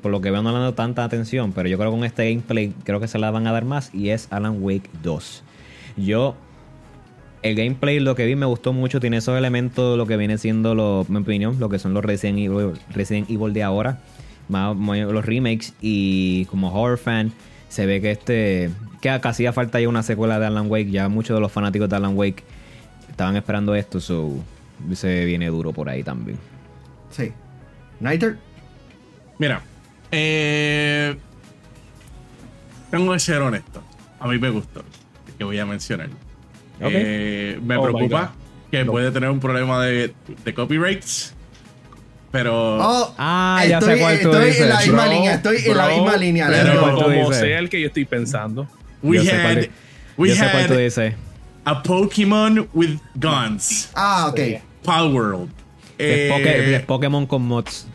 por 0.00 0.10
lo 0.10 0.20
que 0.20 0.30
veo 0.30 0.42
no 0.42 0.50
le 0.50 0.56
han 0.56 0.62
dado 0.62 0.74
tanta 0.74 1.04
atención, 1.04 1.52
pero 1.52 1.68
yo 1.68 1.76
creo 1.76 1.90
que 1.90 1.96
con 1.96 2.04
este 2.04 2.30
gameplay 2.30 2.72
creo 2.84 2.98
que 2.98 3.08
se 3.08 3.18
la 3.18 3.30
van 3.30 3.46
a 3.46 3.52
dar 3.52 3.64
más 3.64 3.94
y 3.94 4.10
es 4.10 4.28
Alan 4.30 4.62
Wake 4.62 4.88
2. 5.02 5.42
Yo, 5.96 6.34
el 7.42 7.56
gameplay, 7.56 8.00
lo 8.00 8.14
que 8.14 8.26
vi 8.26 8.36
me 8.36 8.46
gustó 8.46 8.72
mucho, 8.72 9.00
tiene 9.00 9.18
esos 9.18 9.36
elementos, 9.36 9.98
lo 9.98 10.06
que 10.06 10.16
viene 10.16 10.38
siendo, 10.38 10.74
lo, 10.74 11.04
en 11.06 11.12
mi 11.12 11.20
opinión, 11.20 11.58
lo 11.58 11.68
que 11.68 11.78
son 11.78 11.94
los 11.94 12.04
Resident 12.04 12.38
Evil, 12.38 12.72
Resident 12.90 13.30
Evil 13.30 13.52
de 13.52 13.62
ahora, 13.62 14.00
más, 14.48 14.74
más 14.76 14.98
los 14.98 15.26
remakes 15.26 15.74
y 15.80 16.46
como 16.46 16.72
horror 16.72 16.98
fan, 16.98 17.32
se 17.68 17.86
ve 17.86 18.00
que 18.00 18.10
este, 18.12 18.70
que 19.00 19.10
hacía 19.10 19.52
falta 19.52 19.80
ya 19.80 19.88
una 19.88 20.02
secuela 20.02 20.38
de 20.38 20.46
Alan 20.46 20.70
Wake, 20.70 20.90
ya 20.90 21.08
muchos 21.08 21.36
de 21.36 21.40
los 21.40 21.52
fanáticos 21.52 21.88
de 21.88 21.96
Alan 21.96 22.16
Wake 22.16 22.42
estaban 23.10 23.36
esperando 23.36 23.74
esto, 23.74 24.00
so 24.00 24.32
se 24.94 25.24
viene 25.24 25.46
duro 25.48 25.72
por 25.72 25.88
ahí 25.88 26.02
también. 26.02 26.38
sí. 27.10 27.32
Nighter, 27.98 28.36
Mira, 29.38 29.62
eh, 30.10 31.16
tengo 32.90 33.12
que 33.12 33.18
ser 33.18 33.40
honesto. 33.42 33.82
A 34.20 34.28
mí 34.28 34.38
me 34.38 34.50
gustó. 34.50 34.82
Que 35.38 35.44
voy 35.44 35.58
a 35.58 35.66
mencionar. 35.66 36.08
Eh, 36.80 37.58
me 37.62 37.76
Oh 37.76 37.82
preocupa 37.82 38.32
que 38.70 38.84
No. 38.84 38.92
puede 38.92 39.10
tener 39.12 39.30
un 39.30 39.40
problema 39.40 39.82
de, 39.84 40.14
de 40.44 40.54
copyrights. 40.54 41.34
Pero. 42.36 42.76
Oh, 42.78 43.14
Ah, 43.16 43.64
ya 43.66 43.80
sé 43.80 43.86
estoy, 43.86 44.00
cuál 44.00 44.20
tú 44.20 44.30
estoy 44.32 44.46
dices. 44.46 44.62
en 44.62 44.68
la 44.68 44.80
misma 44.80 45.02
Bro, 45.04 45.12
línea, 45.12 45.34
estoy 45.34 45.56
en 45.64 45.76
la 45.76 45.86
bro, 45.86 45.94
misma 45.96 46.16
línea. 46.18 46.46
pero- 46.48 46.62
let's 46.64 46.74
go. 46.74 46.80
¿Cuál 46.82 46.94
tú 46.96 47.02
Como 47.04 47.14
dices? 47.30 47.36
sea 47.38 47.58
el 47.58 47.68
que 47.70 47.80
yo 47.80 47.86
estoy 47.86 48.04
pensando. 48.04 48.68
we 49.02 49.16
Yo 49.16 49.24
sé 49.24 49.30
cuál 49.30 49.46
had, 49.46 49.56
di- 49.62 49.70
we 50.18 50.28
yo 50.28 50.34
sé 50.34 50.40
cuál 50.50 50.66
tú 50.66 50.72
had 50.74 50.78
dices. 50.78 51.14
a 51.64 51.82
Pokémon 51.82 52.68
with 52.74 52.98
guns. 53.14 53.90
Ah, 53.94 54.26
ok. 54.28 54.40
Pal 54.84 55.12
World. 55.12 55.50
Es, 55.98 56.30
Eh, 56.30 56.84
Pokémon 56.86 57.26
con 57.26 57.42
mods. 57.42 57.86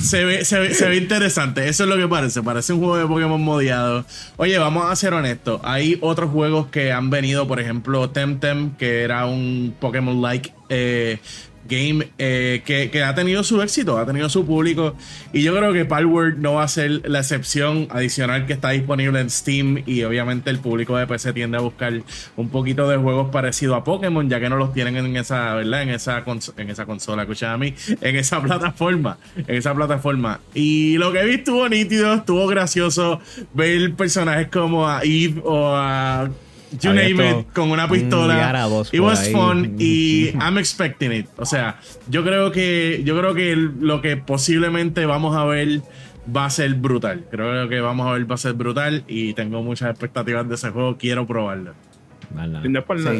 Se 0.00 0.24
ve, 0.24 0.44
se, 0.44 0.58
ve, 0.58 0.74
se 0.74 0.88
ve 0.88 0.96
interesante. 0.96 1.68
Eso 1.68 1.84
es 1.84 1.88
lo 1.88 1.96
que 1.96 2.06
parece. 2.08 2.42
Parece 2.42 2.72
un 2.74 2.80
juego 2.80 2.98
de 2.98 3.06
Pokémon 3.06 3.40
modiado. 3.40 4.04
Oye, 4.36 4.58
vamos 4.58 4.90
a 4.90 4.94
ser 4.96 5.14
honestos. 5.14 5.60
Hay 5.64 5.96
otros 6.02 6.30
juegos 6.30 6.66
que 6.66 6.92
han 6.92 7.08
venido, 7.08 7.46
por 7.48 7.60
ejemplo, 7.60 8.10
Temtem, 8.10 8.74
que 8.76 9.02
era 9.02 9.24
un 9.26 9.74
Pokémon-like 9.80 10.52
eh, 10.68 11.18
game 11.68 12.08
eh, 12.18 12.62
que, 12.64 12.90
que 12.90 13.02
ha 13.02 13.14
tenido 13.14 13.42
su 13.42 13.60
éxito, 13.62 13.98
ha 13.98 14.06
tenido 14.06 14.28
su 14.28 14.46
público. 14.46 14.94
Y 15.32 15.42
yo 15.42 15.54
creo 15.56 15.72
que 15.72 15.84
Palworld 15.84 16.38
no 16.38 16.54
va 16.54 16.64
a 16.64 16.68
ser 16.68 17.08
la 17.08 17.20
excepción 17.20 17.88
adicional 17.90 18.46
que 18.46 18.52
está 18.52 18.70
disponible 18.70 19.20
en 19.20 19.30
Steam. 19.30 19.82
Y 19.86 20.02
obviamente 20.04 20.50
el 20.50 20.58
público 20.58 20.96
de 20.96 21.06
PC 21.06 21.32
tiende 21.32 21.58
a 21.58 21.60
buscar 21.60 21.92
un 22.36 22.48
poquito 22.48 22.88
de 22.88 22.96
juegos 22.96 23.30
parecidos 23.30 23.76
a 23.76 23.84
Pokémon, 23.84 24.28
ya 24.28 24.40
que 24.40 24.48
no 24.48 24.56
los 24.56 24.72
tienen 24.72 24.96
en 24.96 25.16
esa, 25.16 25.54
¿verdad? 25.54 25.82
En 25.82 25.90
esa, 25.90 26.24
en 26.56 26.70
esa 26.70 26.86
consola, 26.86 27.22
escucha 27.22 27.52
a 27.52 27.58
mí, 27.58 27.74
en 28.00 28.16
esa 28.16 28.42
plataforma. 28.42 29.18
En 29.36 29.56
esa 29.56 29.74
plataforma. 29.74 30.40
Y 30.54 30.96
lo 30.98 31.12
que 31.12 31.24
vi 31.24 31.34
estuvo 31.34 31.68
nítido, 31.68 32.14
estuvo 32.14 32.46
gracioso 32.46 33.20
ver 33.54 33.94
personajes 33.94 34.48
como 34.48 34.88
a 34.88 35.02
Eve 35.02 35.40
o 35.44 35.74
a. 35.74 36.30
You 36.80 36.90
Había 36.90 37.08
name 37.14 37.40
it, 37.40 37.46
con 37.52 37.70
una 37.70 37.84
un 37.84 37.90
pistola. 37.90 38.34
It 38.92 39.00
was 39.00 39.20
ahí. 39.20 39.32
fun 39.32 39.76
y 39.78 40.30
I'm 40.40 40.58
expecting 40.58 41.12
it. 41.12 41.26
O 41.36 41.46
sea, 41.46 41.78
yo 42.08 42.24
creo 42.24 42.50
que 42.50 43.02
yo 43.04 43.16
creo 43.18 43.34
que 43.34 43.54
lo 43.56 44.00
que 44.02 44.16
posiblemente 44.16 45.06
vamos 45.06 45.36
a 45.36 45.44
ver 45.44 45.82
va 46.34 46.46
a 46.46 46.50
ser 46.50 46.74
brutal. 46.74 47.24
Creo 47.30 47.68
que 47.68 47.80
vamos 47.80 48.06
a 48.08 48.12
ver 48.12 48.28
va 48.28 48.34
a 48.34 48.38
ser 48.38 48.54
brutal 48.54 49.04
y 49.06 49.32
tengo 49.34 49.62
muchas 49.62 49.90
expectativas 49.90 50.48
de 50.48 50.56
ese 50.56 50.70
juego. 50.70 50.96
Quiero 50.98 51.26
probarlo. 51.26 51.74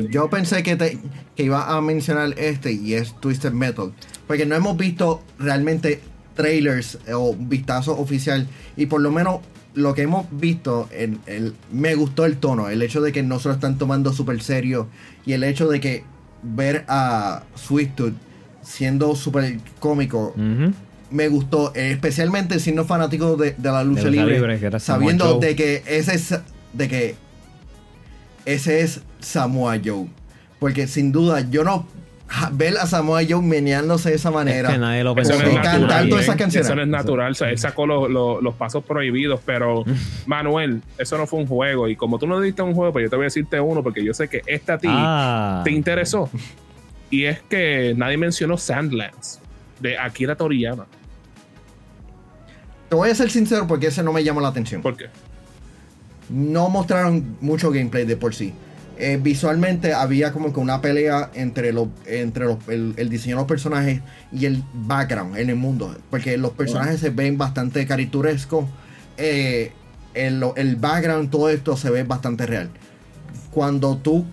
Sí, 0.03 0.09
yo 0.11 0.29
pensé 0.29 0.63
que, 0.65 0.75
te- 0.77 0.99
que 1.37 1.45
iba 1.45 1.77
a 1.77 1.81
mencionar 1.81 2.35
este 2.39 2.73
y 2.73 2.95
es 2.95 3.15
Twisted 3.21 3.53
Metal. 3.53 3.93
Porque 4.27 4.45
no 4.45 4.57
hemos 4.57 4.77
visto 4.77 5.23
realmente 5.39 6.01
trailers 6.35 6.99
o 7.15 7.35
vistazo 7.39 7.97
oficial. 7.99 8.47
Y 8.77 8.87
por 8.87 9.01
lo 9.01 9.11
menos 9.13 9.41
lo 9.77 9.95
que 9.95 10.03
hemos 10.03 10.27
visto, 10.31 10.89
en 10.91 11.21
el, 11.27 11.55
me 11.71 11.95
gustó 11.95 12.25
el 12.25 12.39
tono. 12.39 12.71
El 12.71 12.81
hecho 12.81 13.03
de 13.03 13.13
que 13.13 13.23
no 13.23 13.39
se 13.39 13.49
lo 13.49 13.55
están 13.55 13.77
tomando 13.77 14.13
súper 14.13 14.43
serio. 14.43 14.89
Y 15.27 15.35
el 15.35 15.45
hecho 15.45 15.69
de 15.69 15.81
que 15.81 16.03
ver 16.43 16.87
a 16.89 17.45
Sweet 17.55 17.95
Tooth 17.95 18.15
siendo 18.63 19.15
súper 19.15 19.59
cómico. 19.79 20.35
Me 21.11 21.29
gustó, 21.29 21.73
especialmente 21.75 22.59
siendo 22.59 22.85
fanático 22.85 23.37
de, 23.37 23.53
de 23.53 23.71
la 23.71 23.85
lucha 23.85 24.09
libre, 24.09 24.41
libre, 24.41 24.81
sabiendo 24.81 25.39
de 25.39 25.55
que 25.55 25.85
ese 25.87 26.15
es 26.17 26.35
de 26.73 26.89
que 26.89 27.15
ese 28.45 28.81
es 28.81 29.03
Samoa 29.21 29.79
Joe. 29.85 30.09
Porque 30.59 30.89
sin 30.89 31.13
duda, 31.13 31.49
yo 31.49 31.65
no 31.65 31.87
ver 32.53 32.77
a 32.79 32.87
Samoa 32.87 33.21
Joe 33.29 33.41
meneándose 33.41 34.11
de 34.11 34.17
esa 34.17 34.31
manera. 34.31 34.69
Es 34.69 34.75
que 34.75 34.81
nadie 34.81 35.05
lo 35.05 35.15
pensó. 35.15 35.35
no 35.41 35.63
cantando 35.63 36.19
¿eh? 36.19 36.23
esas 36.23 36.37
canciones. 36.37 36.67
Eso 36.67 36.75
no 36.75 36.83
es 36.83 36.89
natural. 36.89 37.33
O 37.33 37.35
sea, 37.35 37.51
él 37.51 37.59
sacó 37.59 37.87
los, 37.87 38.11
los- 38.11 38.43
los 38.43 38.55
pasos 38.55 38.85
prohibidos, 38.85 39.41
pero 39.47 39.85
Manuel, 40.27 40.83
eso 40.99 41.17
no 41.19 41.27
fue 41.27 41.39
un 41.41 41.47
juego. 41.47 41.89
Y 41.89 41.97
como 41.97 42.19
tú 42.19 42.27
no 42.27 42.41
diste 42.41 42.63
un 42.63 42.75
juego, 42.75 42.93
pues 42.93 43.05
yo 43.05 43.11
te 43.11 43.17
voy 43.17 43.25
a 43.25 43.27
decirte 43.29 43.61
uno, 43.61 43.83
porque 43.83 44.05
yo 44.05 44.13
sé 44.13 44.29
que 44.29 44.43
este 44.47 44.73
a 44.73 44.79
ti 44.79 44.89
Ah. 44.91 45.63
te 45.65 45.71
interesó. 45.71 46.29
Y 47.11 47.25
es 47.25 47.41
que 47.43 47.95
nadie 47.97 48.17
mencionó 48.17 48.59
Sandlands 48.59 49.41
de 49.81 49.97
Akira 49.99 50.35
Toriyama. 50.35 50.87
Te 52.89 52.97
voy 52.97 53.11
a 53.11 53.15
ser 53.15 53.31
sincero 53.31 53.67
porque 53.67 53.89
ese 53.89 54.03
no 54.03 54.13
me 54.13 54.23
llamó 54.25 54.41
la 54.41 54.49
atención. 54.49 54.83
¿Por 54.83 54.97
qué? 54.97 55.07
no 56.29 56.69
mostraron 56.69 57.37
mucho 57.41 57.71
gameplay 57.71 58.05
de 58.05 58.17
por 58.17 58.35
sí. 58.35 58.53
Eh, 58.99 59.19
visualmente 59.23 59.93
había 59.93 60.33
como 60.33 60.53
que 60.53 60.61
una 60.61 60.81
pelea 60.81 61.31
entre, 61.35 61.73
los 61.73 61.89
entre 62.07 62.47
los, 62.47 62.57
el, 62.69 62.95
el 62.97 63.09
diseño 63.11 63.37
de 63.37 63.41
los 63.43 63.49
personajes 63.49 64.01
y 64.33 64.47
el 64.47 64.63
background 64.73 65.37
en 65.37 65.51
el 65.51 65.57
mundo. 65.57 65.95
Porque 66.11 66.37
los 66.39 66.53
personajes 66.53 67.01
se 67.01 67.11
ven 67.11 67.37
bastante 67.37 67.87
caricaturescos. 67.87 68.65
Eh, 69.19 69.73
el, 70.15 70.43
el 70.57 70.77
background, 70.77 71.31
todo 71.31 71.51
esto 71.51 71.77
se 71.77 71.91
ve 71.91 72.05
bastante 72.05 72.47
real. 72.47 72.71
Cuando 73.51 73.99
tú, 73.99 74.25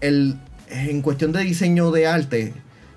el, 0.00 0.36
en 0.68 1.00
cuestión 1.02 1.32
de 1.32 1.42
diseño 1.42 1.92
de 1.92 2.08
arte, 2.08 2.54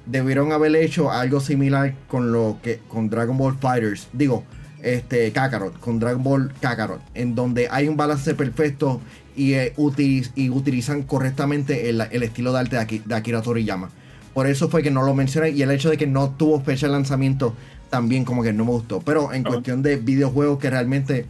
debieron 0.08 0.52
haber 0.52 0.76
hecho 0.76 1.12
algo 1.12 1.40
similar 1.40 1.94
con 2.08 2.32
lo 2.32 2.58
que 2.64 2.80
con 2.88 3.10
Dragon 3.10 3.38
Ball 3.38 3.58
Fighters. 3.60 4.08
Digo, 4.14 4.44
este 4.84 5.32
Kakarot, 5.32 5.80
con 5.80 6.00
Dragon 6.00 6.24
Ball 6.24 6.52
Kakarot, 6.62 7.02
en 7.14 7.36
donde 7.36 7.68
hay 7.70 7.88
un 7.88 7.98
balance 7.98 8.34
perfecto 8.36 9.02
y, 9.36 9.54
eh, 9.54 9.74
utiliz- 9.78 10.32
y 10.36 10.50
utilizan 10.50 11.04
correctamente 11.04 11.90
el, 11.90 12.02
el 12.02 12.24
estilo 12.24 12.52
de 12.54 12.60
arte 12.60 12.76
de, 12.76 12.82
Aki- 12.82 13.04
de 13.04 13.16
Akira 13.16 13.42
Toriyama. 13.42 13.90
Por 14.34 14.48
eso 14.48 14.70
fue 14.70 14.82
que 14.84 14.92
no 14.92 15.04
lo 15.04 15.14
mencioné 15.14 15.50
y 15.50 15.62
el 15.62 15.72
hecho 15.72 15.90
de 15.90 15.98
que 15.98 16.08
no 16.08 16.30
tuvo 16.32 16.62
fecha 16.62 16.88
de 16.88 16.94
lanzamiento 16.94 17.54
también 17.90 18.24
como 18.24 18.44
que 18.44 18.54
no 18.54 18.64
me 18.66 18.72
gustó. 18.72 19.02
Pero 19.02 19.34
en 19.34 19.42
Ajá. 19.42 19.56
cuestión 19.56 19.82
de 19.82 19.98
videojuegos 19.98 20.60
que 20.60 20.70
realmente 20.70 21.26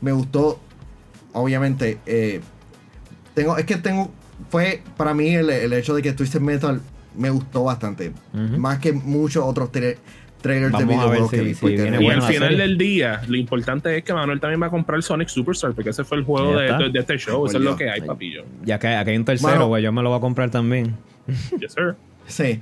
me 0.00 0.12
gustó, 0.12 0.60
obviamente, 1.32 1.98
eh, 2.06 2.40
tengo, 3.34 3.56
es 3.58 3.64
que 3.66 3.76
tengo, 3.76 4.10
fue 4.50 4.82
para 4.96 5.14
mí 5.14 5.28
el, 5.34 5.50
el 5.50 5.72
hecho 5.72 5.94
de 5.94 6.02
que 6.02 6.12
Twisted 6.12 6.40
Metal 6.40 6.80
me 7.16 7.30
gustó 7.30 7.64
bastante. 7.64 8.12
Más 8.32 8.78
que 8.78 8.92
muchos 8.92 9.44
otros 9.44 9.70
tra- 10.40 10.42
trailers 10.42 10.72
Vamos 10.72 10.88
de 10.88 10.94
a 10.94 10.96
ver 10.98 11.06
videojuegos 11.20 11.30
si- 11.30 11.36
que 11.36 11.42
vi. 11.42 11.54
si 11.54 11.60
porque 11.60 11.76
viene 11.82 12.02
Y 12.02 12.06
al 12.10 12.22
final 12.22 12.42
serie. 12.50 12.58
del 12.58 12.78
día, 12.78 13.22
lo 13.28 13.36
importante 13.36 13.96
es 13.96 14.04
que 14.04 14.12
Manuel 14.14 14.40
también 14.40 14.62
va 14.62 14.66
a 14.66 14.70
comprar 14.70 15.02
Sonic 15.02 15.28
Superstar, 15.28 15.72
porque 15.72 15.90
ese 15.90 16.04
fue 16.04 16.18
el 16.18 16.24
juego 16.24 16.56
de, 16.58 16.66
está. 16.66 16.78
de- 16.78 16.90
de 16.90 16.98
este 16.98 17.16
show. 17.18 17.44
Ay, 17.44 17.48
Eso 17.50 17.58
es 17.58 17.64
lo 17.64 17.76
que 17.76 17.90
hay, 17.90 18.00
papillo. 18.00 18.44
Ya 18.64 18.78
que 18.78 18.88
aquí 18.88 19.10
hay 19.10 19.16
un 19.16 19.24
tercero, 19.24 19.66
güey, 19.68 19.82
yo 19.82 19.92
me 19.92 20.02
lo 20.02 20.08
voy 20.10 20.18
a 20.18 20.20
comprar 20.20 20.50
también. 20.50 20.96
Yes, 21.60 21.72
sir. 21.74 21.94
Sí. 22.26 22.60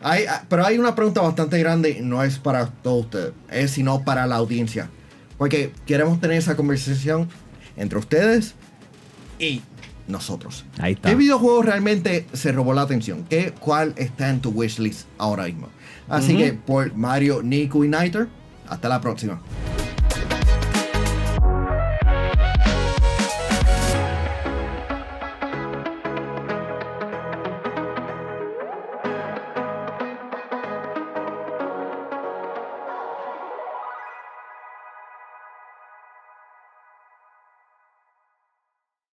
Hay, 0.00 0.24
pero 0.50 0.66
hay 0.66 0.76
una 0.78 0.94
pregunta 0.94 1.22
bastante 1.22 1.58
grande, 1.58 1.98
no 2.02 2.22
es 2.22 2.38
para 2.38 2.66
todos 2.66 3.06
ustedes, 3.06 3.32
es 3.50 3.70
sino 3.70 4.04
para 4.04 4.26
la 4.26 4.36
audiencia. 4.36 4.90
Porque 5.38 5.72
queremos 5.86 6.20
tener 6.20 6.36
esa 6.36 6.56
conversación 6.56 7.28
entre 7.76 7.98
ustedes 7.98 8.54
y 9.38 9.62
nosotros. 10.08 10.64
Ahí 10.78 10.94
está. 10.94 11.08
¿Qué 11.08 11.14
videojuego 11.14 11.62
realmente 11.62 12.26
se 12.32 12.52
robó 12.52 12.74
la 12.74 12.82
atención? 12.82 13.24
¿Qué, 13.28 13.52
¿Cuál 13.58 13.94
está 13.96 14.30
en 14.30 14.40
tu 14.40 14.50
wishlist 14.50 15.06
ahora 15.18 15.44
mismo? 15.44 15.68
Así 16.08 16.36
que 16.36 16.52
por 16.52 16.94
Mario, 16.94 17.42
Nico 17.42 17.84
y 17.84 17.88
Niter, 17.88 18.28
hasta 18.68 18.88
la 18.88 19.00
próxima. 19.00 19.40